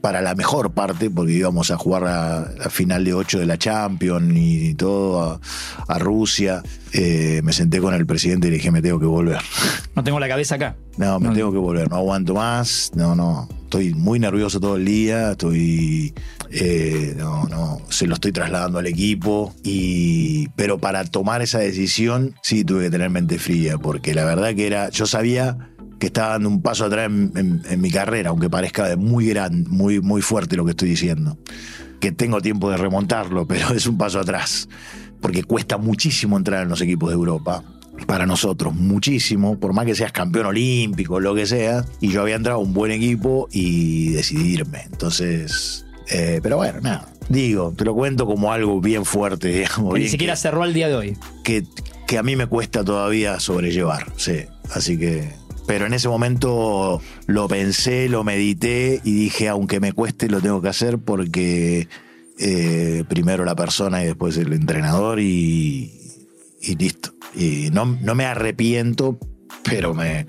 para 0.00 0.20
la 0.22 0.34
mejor 0.34 0.72
parte, 0.72 1.10
porque 1.10 1.32
íbamos 1.32 1.70
a 1.70 1.76
jugar 1.76 2.04
a 2.06 2.50
la 2.56 2.70
final 2.70 3.04
de 3.04 3.12
8 3.14 3.38
de 3.40 3.46
la 3.46 3.58
Champions 3.58 4.32
y 4.34 4.74
todo 4.74 5.20
a, 5.22 5.40
a 5.88 5.98
Rusia. 5.98 6.62
Eh, 6.92 7.40
me 7.44 7.52
senté 7.52 7.80
con 7.80 7.94
el 7.94 8.06
presidente 8.06 8.48
y 8.48 8.50
le 8.50 8.56
dije, 8.56 8.70
me 8.70 8.82
tengo 8.82 8.98
que 8.98 9.06
volver. 9.06 9.38
No 9.96 10.04
tengo 10.04 10.20
la 10.20 10.28
cabeza 10.28 10.54
acá. 10.54 10.76
No, 10.96 11.18
me 11.18 11.28
No. 11.28 11.34
tengo 11.34 11.52
que 11.52 11.58
volver, 11.58 11.90
no 11.90 11.96
aguanto 11.96 12.32
más, 12.32 12.92
no, 12.94 13.14
no. 13.16 13.48
Estoy 13.64 13.92
muy 13.92 14.18
nervioso 14.20 14.60
todo 14.60 14.76
el 14.76 14.84
día, 14.84 15.32
estoy. 15.32 16.14
eh, 16.50 17.14
no, 17.18 17.44
no, 17.44 17.78
se 17.90 18.06
lo 18.06 18.14
estoy 18.14 18.30
trasladando 18.32 18.78
al 18.78 18.86
equipo. 18.86 19.52
Y, 19.64 20.48
pero 20.56 20.78
para 20.78 21.04
tomar 21.04 21.42
esa 21.42 21.58
decisión, 21.58 22.34
sí 22.42 22.64
tuve 22.64 22.84
que 22.84 22.90
tener 22.90 23.10
mente 23.10 23.38
fría, 23.38 23.78
porque 23.78 24.14
la 24.14 24.24
verdad 24.24 24.54
que 24.54 24.66
era. 24.68 24.88
Yo 24.90 25.06
sabía 25.06 25.58
que 26.00 26.06
estaba 26.08 26.30
dando 26.30 26.48
un 26.48 26.62
paso 26.62 26.84
atrás 26.86 27.06
en, 27.06 27.30
en- 27.36 27.62
en 27.68 27.80
mi 27.80 27.90
carrera, 27.92 28.30
aunque 28.30 28.50
parezca 28.50 28.96
muy 28.96 29.26
grande, 29.28 29.68
muy, 29.70 30.00
muy 30.00 30.22
fuerte 30.22 30.56
lo 30.56 30.64
que 30.64 30.70
estoy 30.72 30.88
diciendo. 30.88 31.38
Que 32.00 32.10
tengo 32.10 32.40
tiempo 32.40 32.70
de 32.70 32.76
remontarlo, 32.78 33.46
pero 33.46 33.68
es 33.74 33.86
un 33.86 33.96
paso 33.98 34.18
atrás. 34.18 34.68
Porque 35.20 35.44
cuesta 35.44 35.76
muchísimo 35.76 36.36
entrar 36.38 36.62
en 36.62 36.70
los 36.70 36.80
equipos 36.80 37.10
de 37.10 37.14
Europa 37.14 37.62
para 38.06 38.24
nosotros 38.24 38.72
muchísimo, 38.74 39.60
por 39.60 39.74
más 39.74 39.84
que 39.84 39.94
seas 39.94 40.10
campeón 40.10 40.46
olímpico, 40.46 41.20
lo 41.20 41.34
que 41.34 41.44
sea, 41.44 41.84
y 42.00 42.08
yo 42.08 42.22
había 42.22 42.36
entrado 42.36 42.58
a 42.58 42.62
un 42.62 42.72
buen 42.72 42.90
equipo 42.92 43.46
y 43.52 44.08
decidí 44.12 44.54
irme. 44.54 44.80
Entonces, 44.90 45.84
eh, 46.10 46.40
pero 46.42 46.56
bueno, 46.56 46.80
nada. 46.80 47.06
Digo, 47.28 47.74
te 47.76 47.84
lo 47.84 47.94
cuento 47.94 48.24
como 48.24 48.50
algo 48.52 48.80
bien 48.80 49.04
fuerte, 49.04 49.48
digamos. 49.48 49.92
Que 49.92 49.98
ni 49.98 50.04
bien 50.04 50.10
siquiera 50.10 50.32
que, 50.32 50.40
cerró 50.40 50.62
al 50.62 50.72
día 50.72 50.88
de 50.88 50.94
hoy. 50.94 51.16
que, 51.44 51.64
que 52.06 52.16
a 52.16 52.22
mí 52.22 52.34
me 52.36 52.46
cuesta 52.46 52.82
todavía 52.82 53.38
sobrellevar, 53.38 54.10
sí. 54.16 54.46
Así 54.72 54.96
que. 54.98 55.38
Pero 55.70 55.86
en 55.86 55.94
ese 55.94 56.08
momento 56.08 57.00
lo 57.28 57.46
pensé, 57.46 58.08
lo 58.08 58.24
medité 58.24 59.00
y 59.04 59.12
dije, 59.12 59.46
aunque 59.46 59.78
me 59.78 59.92
cueste, 59.92 60.28
lo 60.28 60.40
tengo 60.40 60.60
que 60.60 60.68
hacer 60.68 60.98
porque 60.98 61.86
eh, 62.40 63.04
primero 63.08 63.44
la 63.44 63.54
persona 63.54 64.02
y 64.02 64.06
después 64.08 64.36
el 64.36 64.52
entrenador 64.52 65.20
y, 65.20 65.92
y 66.60 66.74
listo. 66.74 67.12
Y 67.36 67.68
no, 67.70 67.86
no 67.86 68.16
me 68.16 68.24
arrepiento, 68.24 69.20
pero 69.62 69.94
me 69.94 70.26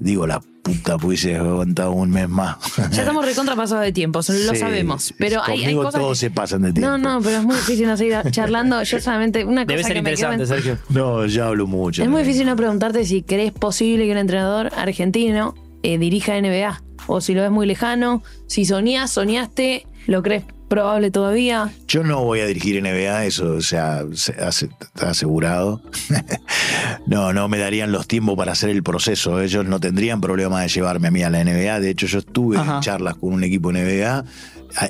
digo, 0.00 0.26
la 0.26 0.42
puta 0.62 0.98
pudiese 0.98 1.36
haber 1.36 1.50
aguantado 1.52 1.92
un 1.92 2.10
mes 2.10 2.28
más. 2.28 2.56
Ya 2.92 3.00
estamos 3.00 3.24
recontra 3.24 3.56
pasados 3.56 3.84
de 3.84 3.92
tiempo, 3.92 4.18
lo 4.18 4.22
Sí, 4.22 4.56
sabemos. 4.56 5.14
Pero 5.18 5.42
hay, 5.42 5.64
hay 5.64 5.74
cosas. 5.74 5.94
todos 5.94 6.10
que- 6.18 6.26
se 6.26 6.30
pasan 6.30 6.62
de 6.62 6.72
tiempo. 6.72 6.90
No, 6.90 6.98
no, 6.98 7.22
pero 7.22 7.38
es 7.38 7.44
muy 7.44 7.56
difícil 7.56 7.86
no 7.86 7.96
seguir 7.96 8.16
charlando. 8.30 8.82
Yo 8.82 9.00
solamente. 9.00 9.44
Una 9.44 9.64
cosa 9.64 9.72
Debe 9.76 9.82
ser 9.84 9.92
que 9.94 10.02
me 10.02 10.10
interesante, 10.10 10.42
en- 10.42 10.48
Sergio. 10.48 10.78
No, 10.90 11.26
ya 11.26 11.46
hablo 11.46 11.66
mucho. 11.66 12.02
Es 12.02 12.08
muy 12.08 12.22
difícil 12.22 12.46
no 12.46 12.56
preguntarte 12.56 13.04
si 13.04 13.22
crees 13.22 13.52
posible 13.52 14.04
que 14.06 14.12
un 14.12 14.18
entrenador 14.18 14.70
argentino 14.76 15.54
eh, 15.82 15.98
dirija 15.98 16.36
NBA. 16.36 16.82
O 17.06 17.20
si 17.20 17.32
lo 17.34 17.42
ves 17.42 17.50
muy 17.50 17.66
lejano. 17.66 18.22
Si 18.46 18.64
soñás, 18.66 19.10
soñaste, 19.12 19.86
lo 20.06 20.22
crees 20.22 20.44
probable 20.70 21.10
todavía. 21.10 21.70
Yo 21.86 22.02
no 22.02 22.24
voy 22.24 22.40
a 22.40 22.46
dirigir 22.46 22.82
NBA, 22.82 23.26
eso 23.26 23.52
o 23.52 23.60
sea, 23.60 24.04
está 24.14 25.10
asegurado. 25.10 25.82
no, 27.06 27.32
no 27.34 27.48
me 27.48 27.58
darían 27.58 27.92
los 27.92 28.06
tiempos 28.06 28.36
para 28.36 28.52
hacer 28.52 28.70
el 28.70 28.82
proceso. 28.82 29.40
Ellos 29.42 29.66
no 29.66 29.80
tendrían 29.80 30.20
problema 30.22 30.62
de 30.62 30.68
llevarme 30.68 31.08
a 31.08 31.10
mí 31.10 31.22
a 31.22 31.28
la 31.30 31.44
NBA. 31.44 31.80
De 31.80 31.90
hecho, 31.90 32.06
yo 32.06 32.20
estuve 32.20 32.56
Ajá. 32.56 32.76
en 32.76 32.80
charlas 32.80 33.16
con 33.16 33.32
un 33.34 33.44
equipo 33.44 33.72
NBA. 33.72 34.24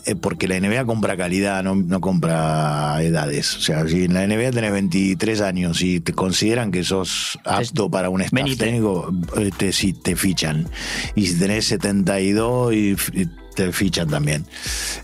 eh, 0.07 0.15
Porque 0.17 0.47
la 0.47 0.61
NBA 0.61 0.85
compra 0.85 1.17
calidad, 1.17 1.63
no, 1.65 1.75
no 1.75 2.01
compra 2.01 3.03
edades. 3.03 3.57
O 3.57 3.61
sea, 3.61 3.89
si 3.89 4.05
en 4.05 4.15
la 4.15 4.27
NBA 4.27 4.51
tenés 4.51 4.73
23 4.73 5.41
años 5.41 5.81
y 5.83 6.01
te 6.01 6.13
consideran 6.13 6.71
que 6.71 6.85
sos 6.85 7.39
apto 7.45 7.91
para 7.91 8.11
un 8.11 8.21
staff 8.21 8.57
técnico, 8.59 9.11
eh, 9.39 9.51
te, 9.57 9.73
si 9.73 9.93
te 9.95 10.15
fichan. 10.17 10.69
Y 11.15 11.27
si 11.27 11.39
tenés 11.39 11.65
72 11.67 12.75
y 12.75 12.91
f- 12.93 13.13
y 13.15 13.27
te 13.55 13.73
fichan 13.73 14.09
también. 14.09 14.47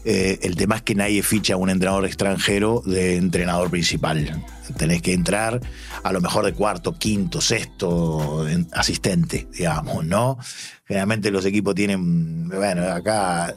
Eh, 0.04 0.38
el 0.42 0.56
tema 0.56 0.76
es 0.76 0.82
que 0.82 0.94
nadie 0.94 1.22
ficha 1.22 1.54
a 1.54 1.56
un 1.56 1.70
entrenador 1.70 2.04
extranjero 2.06 2.82
de 2.86 3.16
entrenador 3.16 3.70
principal. 3.70 4.44
Tenés 4.76 5.02
que 5.02 5.12
entrar 5.12 5.60
a 6.02 6.12
lo 6.12 6.20
mejor 6.20 6.44
de 6.44 6.52
cuarto, 6.52 6.98
quinto, 6.98 7.40
sexto 7.40 8.48
en- 8.48 8.68
asistente, 8.72 9.48
digamos, 9.52 10.04
¿no? 10.04 10.38
Generalmente 10.86 11.30
los 11.30 11.44
equipos 11.44 11.74
tienen, 11.74 12.48
bueno, 12.48 12.82
acá 12.90 13.54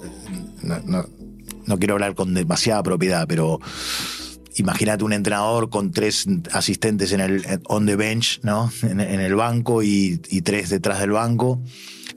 no, 0.63 0.79
no- 1.65 1.77
quiero 1.77 1.93
hablar 1.93 2.15
con 2.15 2.33
demasiada 2.33 2.81
propiedad, 2.83 3.27
pero 3.27 3.59
imagínate 4.55 5.03
un 5.03 5.13
entrenador 5.13 5.69
con 5.69 5.91
tres 5.91 6.25
asistentes 6.51 7.11
en 7.11 7.21
el 7.21 7.43
on 7.67 7.85
the 7.85 7.95
bench, 7.95 8.39
¿no? 8.43 8.71
En, 8.81 8.99
el 8.99 9.35
banco 9.35 9.83
y 9.83 10.17
tres 10.43 10.69
detrás 10.69 10.99
del 10.99 11.11
banco. 11.11 11.61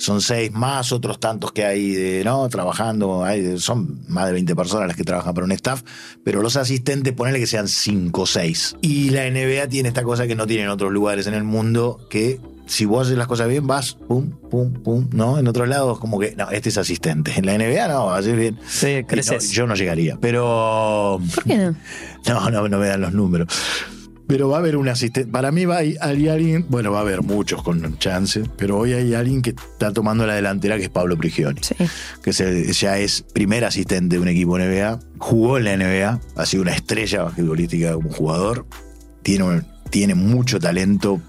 Son 0.02 0.20
seis 0.20 0.50
más 0.50 0.90
otros 0.90 1.20
tantos 1.20 1.52
que 1.52 1.64
hay, 1.64 1.92
de, 1.92 2.24
¿no? 2.24 2.48
Trabajando. 2.48 3.24
Hay, 3.24 3.56
son 3.60 4.00
más 4.08 4.26
de 4.26 4.32
20 4.32 4.56
personas 4.56 4.88
las 4.88 4.96
que 4.96 5.04
trabajan 5.04 5.32
para 5.32 5.44
un 5.44 5.52
staff, 5.52 5.84
pero 6.24 6.42
los 6.42 6.56
asistentes, 6.56 7.12
ponele 7.12 7.38
que 7.38 7.46
sean 7.46 7.68
cinco 7.68 8.22
o 8.22 8.26
seis. 8.26 8.74
Y 8.80 9.10
la 9.10 9.30
NBA 9.30 9.68
tiene 9.68 9.90
esta 9.90 10.02
cosa 10.02 10.26
que 10.26 10.34
no 10.34 10.48
tienen 10.48 10.70
otros 10.70 10.90
lugares 10.90 11.28
en 11.28 11.34
el 11.34 11.44
mundo, 11.44 12.00
que 12.10 12.40
si 12.66 12.84
vos 12.84 13.06
haces 13.06 13.16
las 13.16 13.28
cosas 13.28 13.46
bien, 13.46 13.64
vas, 13.68 13.94
pum, 13.94 14.30
pum, 14.50 14.72
pum, 14.72 15.08
¿no? 15.12 15.38
En 15.38 15.46
otros 15.46 15.68
lados, 15.68 16.00
como 16.00 16.18
que, 16.18 16.34
no, 16.34 16.50
este 16.50 16.70
es 16.70 16.78
asistente. 16.78 17.34
En 17.36 17.46
la 17.46 17.56
NBA 17.56 17.86
no, 17.86 18.10
haces 18.10 18.36
bien. 18.36 18.58
Sí, 18.66 19.02
no, 19.02 19.06
creces. 19.06 19.52
yo 19.52 19.68
no 19.68 19.76
llegaría, 19.76 20.18
pero 20.20 21.20
¿Por 21.32 21.44
qué 21.44 21.58
no? 21.58 21.76
no, 22.26 22.50
no, 22.50 22.68
no 22.68 22.78
me 22.78 22.88
dan 22.88 23.02
los 23.02 23.12
números. 23.12 23.46
Pero 24.33 24.49
va 24.49 24.57
a 24.57 24.61
haber 24.61 24.79
un 24.79 24.88
asistente. 24.88 25.31
Para 25.31 25.53
mí 25.53 25.66
va 25.66 25.77
hay, 25.77 25.95
hay 26.01 26.27
alguien, 26.29 26.64
bueno, 26.71 26.90
va 26.90 27.01
a 27.01 27.03
haber 27.03 27.21
muchos 27.21 27.62
con 27.62 27.99
chance, 27.99 28.42
pero 28.57 28.79
hoy 28.79 28.95
hay 28.95 29.12
alguien 29.12 29.42
que 29.42 29.51
está 29.51 29.92
tomando 29.92 30.27
la 30.27 30.35
delantera 30.35 30.79
que 30.79 30.85
es 30.85 30.88
Pablo 30.88 31.18
Prigioni, 31.18 31.61
Sí. 31.62 31.75
que 32.23 32.33
ya 32.73 32.99
es 32.99 33.21
primer 33.35 33.66
asistente 33.66 34.16
de 34.16 34.23
un 34.23 34.29
equipo 34.29 34.57
NBA, 34.59 35.01
jugó 35.18 35.59
en 35.59 35.64
la 35.64 35.77
NBA, 35.77 36.18
ha 36.35 36.47
sido 36.47 36.62
una 36.62 36.73
estrella 36.73 37.25
basquetbolística 37.25 37.92
como 37.92 38.09
jugador, 38.11 38.64
tiene, 39.23 39.64
tiene 39.90 40.14
mucho 40.14 40.59
talento. 40.59 41.21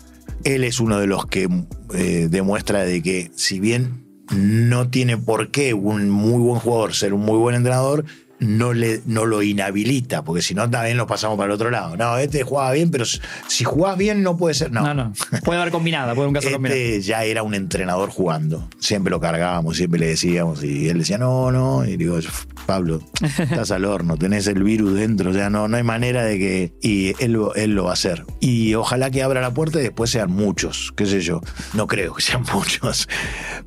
Él 0.45 0.63
es 0.63 0.79
uno 0.79 0.97
de 0.97 1.07
los 1.07 1.25
que 1.25 1.49
eh, 1.93 2.27
demuestra 2.31 2.85
de 2.85 3.01
que 3.03 3.31
si 3.35 3.59
bien 3.59 4.05
no 4.33 4.89
tiene 4.89 5.17
por 5.17 5.51
qué 5.51 5.73
un 5.73 6.09
muy 6.09 6.39
buen 6.41 6.61
jugador 6.61 6.93
ser 6.93 7.13
un 7.13 7.19
muy 7.25 7.37
buen 7.37 7.55
entrenador, 7.57 8.05
no, 8.43 8.73
le, 8.73 9.01
no 9.05 9.25
lo 9.25 9.41
inhabilita, 9.41 10.23
porque 10.23 10.41
si 10.41 10.53
no 10.53 10.69
también 10.69 10.97
nos 10.97 11.07
pasamos 11.07 11.37
para 11.37 11.47
el 11.47 11.51
otro 11.53 11.69
lado. 11.71 11.97
No, 11.97 12.17
este 12.17 12.43
jugaba 12.43 12.71
bien, 12.71 12.91
pero 12.91 13.05
si 13.05 13.63
jugás 13.63 13.97
bien 13.97 14.23
no 14.23 14.37
puede 14.37 14.53
ser. 14.55 14.71
No, 14.71 14.81
No, 14.81 14.93
no. 14.93 15.13
Puede 15.43 15.59
haber 15.59 15.71
combinada, 15.71 16.13
puede 16.15 16.27
un 16.27 16.33
caso 16.33 16.51
combinado. 16.51 16.79
este 16.79 17.01
ya 17.01 17.23
era 17.23 17.43
un 17.43 17.53
entrenador 17.53 18.09
jugando. 18.09 18.67
Siempre 18.79 19.11
lo 19.11 19.19
cargábamos, 19.19 19.77
siempre 19.77 19.99
le 19.99 20.07
decíamos. 20.07 20.63
Y 20.63 20.89
él 20.89 20.99
decía, 20.99 21.17
no, 21.17 21.51
no. 21.51 21.85
Y 21.85 21.97
digo, 21.97 22.17
Pablo, 22.65 23.01
estás 23.21 23.71
al 23.71 23.85
horno, 23.85 24.17
tenés 24.17 24.47
el 24.47 24.63
virus 24.63 24.93
dentro. 24.95 25.31
O 25.31 25.33
sea, 25.33 25.49
no, 25.49 25.67
no 25.67 25.77
hay 25.77 25.83
manera 25.83 26.23
de 26.23 26.37
que. 26.39 26.73
Y 26.81 27.13
él, 27.23 27.33
lo- 27.33 27.55
él 27.55 27.75
lo 27.75 27.85
va 27.85 27.91
a 27.91 27.93
hacer. 27.93 28.25
Y 28.39 28.73
ojalá 28.75 29.11
que 29.11 29.23
abra 29.23 29.41
la 29.41 29.53
puerta 29.53 29.79
y 29.79 29.83
después 29.83 30.09
sean 30.09 30.31
muchos. 30.31 30.91
Qué 30.95 31.05
sé 31.05 31.21
yo. 31.21 31.41
No 31.73 31.87
creo 31.87 32.13
que 32.13 32.21
sean 32.21 32.43
muchos. 32.53 33.07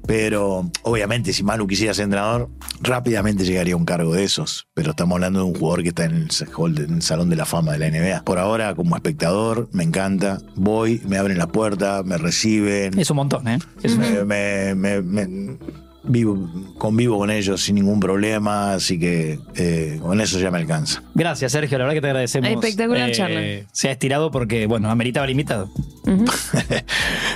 Pero 0.06 0.70
obviamente, 0.82 1.32
si 1.32 1.42
Manu 1.42 1.66
quisiera 1.66 1.94
ser 1.94 2.04
entrenador, 2.04 2.48
rápidamente 2.80 3.44
llegaría 3.44 3.74
a 3.74 3.76
un 3.76 3.84
cargo 3.84 4.14
de 4.14 4.24
esos. 4.24 4.65
Pero 4.74 4.90
estamos 4.90 5.14
hablando 5.16 5.38
de 5.40 5.44
un 5.46 5.55
jugador 5.55 5.83
que 5.83 5.88
está 5.88 6.05
en 6.05 6.14
el, 6.16 6.29
hall- 6.55 6.79
en 6.85 6.94
el 6.96 7.02
Salón 7.02 7.31
de 7.31 7.37
la 7.37 7.46
Fama 7.46 7.72
de 7.72 7.79
la 7.79 7.88
NBA. 7.90 8.24
Por 8.24 8.38
ahora, 8.38 8.74
como 8.74 8.94
espectador, 8.94 9.68
me 9.72 9.85
encanta. 9.85 10.38
Voy, 10.55 11.00
me 11.09 11.16
abren 11.16 11.38
la 11.38 11.46
puerta, 11.46 12.02
me 12.02 12.18
reciben. 12.18 12.98
Es 12.98 13.09
un 13.11 13.16
montón, 13.16 13.48
¿eh? 13.48 13.59
Es 13.83 13.94
un- 13.94 14.00
Me, 14.00 14.74
me- 14.74 14.74
me- 14.74 15.02
me- 15.02 15.59
vivo, 16.08 16.48
convivo 16.78 17.18
con 17.18 17.30
ellos 17.30 17.62
sin 17.62 17.76
ningún 17.76 18.00
problema, 18.00 18.72
así 18.72 18.98
que 18.98 19.38
eh, 19.54 19.98
con 20.00 20.20
eso 20.20 20.38
ya 20.38 20.50
me 20.50 20.58
alcanza. 20.58 21.02
Gracias, 21.14 21.52
Sergio. 21.52 21.78
La 21.78 21.84
verdad 21.84 21.94
que 21.96 22.00
te 22.00 22.06
agradecemos. 22.08 22.50
Espectacular 22.50 23.10
Eh, 23.10 23.12
charla. 23.12 23.40
Se 23.72 23.88
ha 23.88 23.92
estirado 23.92 24.30
porque, 24.30 24.66
bueno, 24.66 24.90
ameritaba 24.90 25.24
el 25.26 25.32
invitado. 25.32 25.70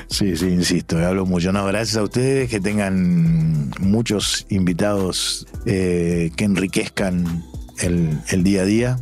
Sí, 0.09 0.37
sí, 0.37 0.47
insisto, 0.47 0.99
hablo 0.99 1.25
mucho. 1.25 1.53
No, 1.53 1.65
gracias 1.67 1.97
a 1.97 2.03
ustedes, 2.03 2.51
que 2.51 2.61
tengan 2.61 3.71
muchos 3.81 4.45
invitados 4.51 5.47
eh, 5.67 6.31
que 6.37 6.45
enriquezcan 6.45 7.45
el, 7.81 8.19
el 8.29 8.43
día 8.43 8.63
a 8.63 8.65
día. 8.65 8.99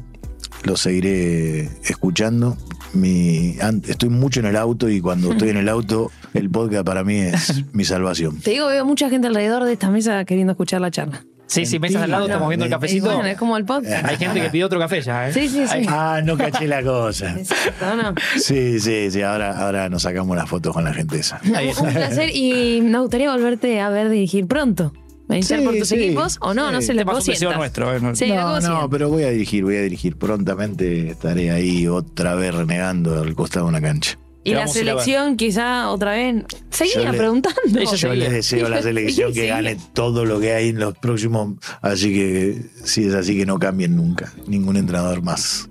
Los 0.64 0.80
seguiré 0.82 1.62
escuchando. 1.84 2.56
Mi, 2.92 3.56
estoy 3.88 4.08
mucho 4.10 4.40
en 4.40 4.46
el 4.46 4.56
auto 4.56 4.88
y 4.88 5.00
cuando 5.00 5.32
estoy 5.32 5.48
en 5.50 5.56
el 5.56 5.68
auto, 5.68 6.10
el 6.34 6.50
podcast 6.50 6.84
para 6.84 7.04
mí 7.04 7.16
es 7.18 7.64
mi 7.72 7.84
salvación. 7.84 8.40
Te 8.40 8.50
digo, 8.52 8.66
veo 8.66 8.84
mucha 8.84 9.08
gente 9.10 9.26
alrededor 9.28 9.64
de 9.64 9.72
esta 9.72 9.90
mesa 9.90 10.24
queriendo 10.24 10.52
escuchar 10.52 10.80
la 10.80 10.90
charla. 10.90 11.24
Sí, 11.46 11.64
sí, 11.64 11.78
mesas 11.78 12.02
al 12.02 12.10
lado, 12.10 12.26
estamos 12.26 12.46
viendo 12.48 12.66
el 12.66 12.70
cafecito. 12.70 13.06
bueno, 13.06 13.24
es 13.24 13.38
como 13.38 13.56
el 13.56 13.64
podcast. 13.64 14.04
Hay 14.04 14.18
gente 14.18 14.38
que 14.42 14.50
pide 14.50 14.64
otro 14.64 14.78
café 14.78 15.00
ya, 15.00 15.30
¿eh? 15.30 15.32
Sí, 15.32 15.48
sí, 15.48 15.66
sí. 15.66 15.86
Ah, 15.88 16.20
no 16.22 16.36
caché 16.36 16.68
la 16.68 16.82
cosa. 16.82 17.34
Exacto, 17.38 17.96
¿no? 17.96 18.14
Sí, 18.38 18.78
sí, 18.80 19.10
sí, 19.10 19.22
ahora, 19.22 19.58
ahora 19.58 19.88
nos 19.88 20.02
sacamos 20.02 20.36
las 20.36 20.46
fotos 20.46 20.74
con 20.74 20.84
la 20.84 20.92
gente 20.92 21.18
esa. 21.18 21.40
Un 21.42 21.92
placer 21.94 22.36
y 22.36 22.82
nos 22.82 23.00
gustaría 23.00 23.32
volverte 23.32 23.80
a 23.80 23.88
ver 23.88 24.10
dirigir 24.10 24.46
pronto. 24.46 24.92
¿Va 25.30 25.36
a 25.36 25.38
hinchar 25.38 25.60
Sí, 25.60 25.64
por 25.64 25.74
tus 25.76 25.88
sí, 25.88 25.94
equipos 25.94 26.36
o 26.42 26.52
no? 26.52 26.66
sí. 26.82 26.92
No 26.94 27.12
un 27.12 27.16
deseo 27.16 27.22
sientas. 27.22 27.56
nuestro, 27.58 27.94
¿eh? 27.96 28.00
No- 28.00 28.12
No, 28.12 28.60
no, 28.60 28.90
pero 28.90 29.08
voy 29.08 29.22
a 29.22 29.30
dirigir, 29.30 29.64
voy 29.64 29.76
a 29.76 29.80
dirigir. 29.82 30.16
Prontamente 30.16 31.10
estaré 31.12 31.50
ahí 31.50 31.86
otra 31.86 32.34
vez 32.34 32.54
renegando 32.54 33.22
al 33.22 33.34
costado 33.34 33.64
de 33.66 33.70
una 33.70 33.80
cancha. 33.80 34.18
Y 34.50 34.54
la 34.54 34.66
selección 34.68 35.36
quizá 35.36 35.90
otra 35.90 36.12
vez. 36.12 36.44
Seguía 36.70 37.10
le- 37.12 37.18
preguntando. 37.18 37.58
Yo 37.80 37.86
seguía. 37.96 38.14
les 38.16 38.32
deseo 38.32 38.66
a 38.66 38.70
la 38.70 38.82
selección 38.82 39.32
que 39.32 39.46
gane 39.46 39.76
todo 39.92 40.24
lo 40.24 40.40
que 40.40 40.52
hay 40.54 40.68
en 40.70 40.78
los 40.80 40.96
próximos. 40.98 41.54
Así 41.82 42.12
que 42.12 42.62
si 42.84 43.04
es 43.08 43.14
así, 43.14 43.36
que 43.36 43.46
no 43.46 43.58
cambien 43.58 43.96
nunca. 43.96 44.32
Ningún 44.46 44.76
entrenador 44.76 45.22
más. 45.22 45.68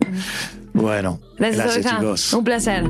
Bueno, 0.74 1.20
Gracias, 1.38 1.64
gracias, 1.76 1.96
chicos. 1.96 2.34
Un 2.34 2.44
placer. 2.44 2.84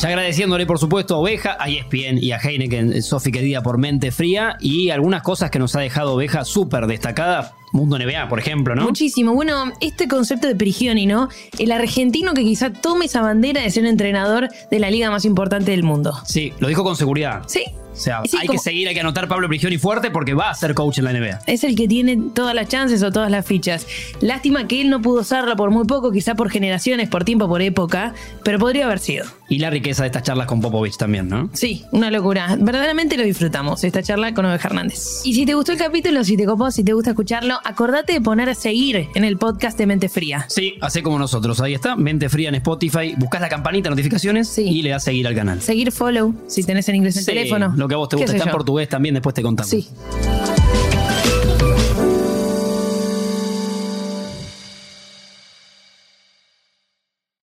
Ya 0.00 0.08
agradeciéndole, 0.08 0.66
por 0.66 0.78
supuesto, 0.78 1.14
a 1.14 1.18
Oveja, 1.18 1.56
a 1.58 1.68
ESPN 1.70 2.18
y 2.20 2.32
a 2.32 2.36
Heineken, 2.38 3.02
Sofi 3.02 3.32
querida 3.32 3.62
por 3.62 3.78
mente 3.78 4.10
fría 4.12 4.56
y 4.60 4.90
algunas 4.90 5.22
cosas 5.22 5.50
que 5.50 5.58
nos 5.58 5.74
ha 5.74 5.80
dejado 5.80 6.12
Oveja 6.14 6.44
súper 6.44 6.86
destacadas. 6.86 7.52
Mundo 7.72 7.98
NBA, 7.98 8.28
por 8.28 8.38
ejemplo, 8.38 8.74
¿no? 8.74 8.82
Muchísimo. 8.84 9.32
Bueno, 9.34 9.72
este 9.80 10.06
concepto 10.06 10.46
de 10.48 10.54
Prigioni, 10.54 11.04
¿no? 11.06 11.28
El 11.58 11.72
argentino 11.72 12.32
que 12.34 12.42
quizá 12.42 12.70
tome 12.72 13.06
esa 13.06 13.22
bandera 13.22 13.60
de 13.62 13.70
ser 13.70 13.82
un 13.82 13.88
entrenador 13.88 14.48
de 14.70 14.78
la 14.78 14.90
liga 14.90 15.10
más 15.10 15.24
importante 15.24 15.72
del 15.72 15.82
mundo. 15.82 16.14
Sí, 16.24 16.52
lo 16.58 16.68
dijo 16.68 16.84
con 16.84 16.96
seguridad. 16.96 17.42
Sí. 17.46 17.64
O 17.92 17.98
sea, 17.98 18.20
Sí, 18.26 18.36
hay 18.38 18.46
como- 18.46 18.58
que 18.58 18.62
seguir, 18.62 18.88
hay 18.88 18.94
que 18.94 19.00
anotar 19.00 19.26
Pablo 19.26 19.48
Prigioni 19.48 19.78
fuerte 19.78 20.10
porque 20.10 20.34
va 20.34 20.50
a 20.50 20.54
ser 20.54 20.74
coach 20.74 20.98
en 20.98 21.04
la 21.04 21.12
NBA. 21.12 21.40
Es 21.46 21.64
el 21.64 21.74
que 21.74 21.88
tiene 21.88 22.18
todas 22.34 22.54
las 22.54 22.68
chances 22.68 23.02
o 23.02 23.10
todas 23.10 23.30
las 23.30 23.44
fichas. 23.46 23.86
Lástima 24.20 24.68
que 24.68 24.82
él 24.82 24.90
no 24.90 25.00
pudo 25.00 25.20
usarla 25.22 25.56
por 25.56 25.70
muy 25.70 25.86
poco, 25.86 26.12
quizá 26.12 26.34
por 26.34 26.50
generaciones, 26.50 27.08
por 27.08 27.24
tiempo, 27.24 27.48
por 27.48 27.62
época, 27.62 28.12
pero 28.44 28.58
podría 28.58 28.84
haber 28.84 28.98
sido. 28.98 29.24
Y 29.48 29.58
la 29.58 29.70
riqueza 29.70 30.02
de 30.02 30.08
estas 30.08 30.24
charlas 30.24 30.46
con 30.46 30.60
Popovich 30.60 30.96
también, 30.96 31.28
¿no? 31.28 31.50
Sí, 31.52 31.84
una 31.92 32.10
locura. 32.10 32.56
Verdaderamente 32.58 33.16
lo 33.16 33.22
disfrutamos, 33.22 33.84
esta 33.84 34.02
charla 34.02 34.34
con 34.34 34.44
Oveja 34.44 34.68
Hernández. 34.68 35.20
Y 35.24 35.34
si 35.34 35.46
te 35.46 35.54
gustó 35.54 35.72
el 35.72 35.78
capítulo, 35.78 36.24
si 36.24 36.36
te 36.36 36.44
copó, 36.46 36.70
si 36.72 36.82
te 36.82 36.92
gusta 36.92 37.10
escucharlo, 37.10 37.54
acordate 37.64 38.14
de 38.14 38.20
poner 38.20 38.48
a 38.48 38.54
seguir 38.54 39.06
en 39.14 39.24
el 39.24 39.38
podcast 39.38 39.78
de 39.78 39.86
Mente 39.86 40.08
Fría. 40.08 40.46
Sí, 40.48 40.74
hace 40.80 41.02
como 41.02 41.18
nosotros. 41.18 41.60
Ahí 41.60 41.74
está, 41.74 41.94
Mente 41.96 42.28
Fría 42.28 42.48
en 42.48 42.56
Spotify. 42.56 43.14
Buscas 43.16 43.40
la 43.40 43.48
campanita, 43.48 43.88
notificaciones 43.88 44.48
Sí. 44.48 44.62
y 44.62 44.82
le 44.82 44.90
das 44.90 45.04
seguir 45.04 45.26
al 45.28 45.34
canal. 45.34 45.62
Seguir 45.62 45.92
follow, 45.92 46.34
si 46.48 46.64
tenés 46.64 46.88
en 46.88 46.96
inglés 46.96 47.16
el 47.16 47.22
Sí, 47.24 47.30
teléfono. 47.30 47.72
Lo 47.76 47.86
que 47.86 47.94
a 47.94 47.98
vos 47.98 48.08
te 48.08 48.16
¿Qué 48.16 48.22
gusta 48.22 48.36
está 48.36 48.48
en 48.50 48.52
portugués 48.52 48.88
también, 48.88 49.14
después 49.14 49.34
te 49.34 49.42
contamos. 49.42 49.70
Sí. 49.70 49.86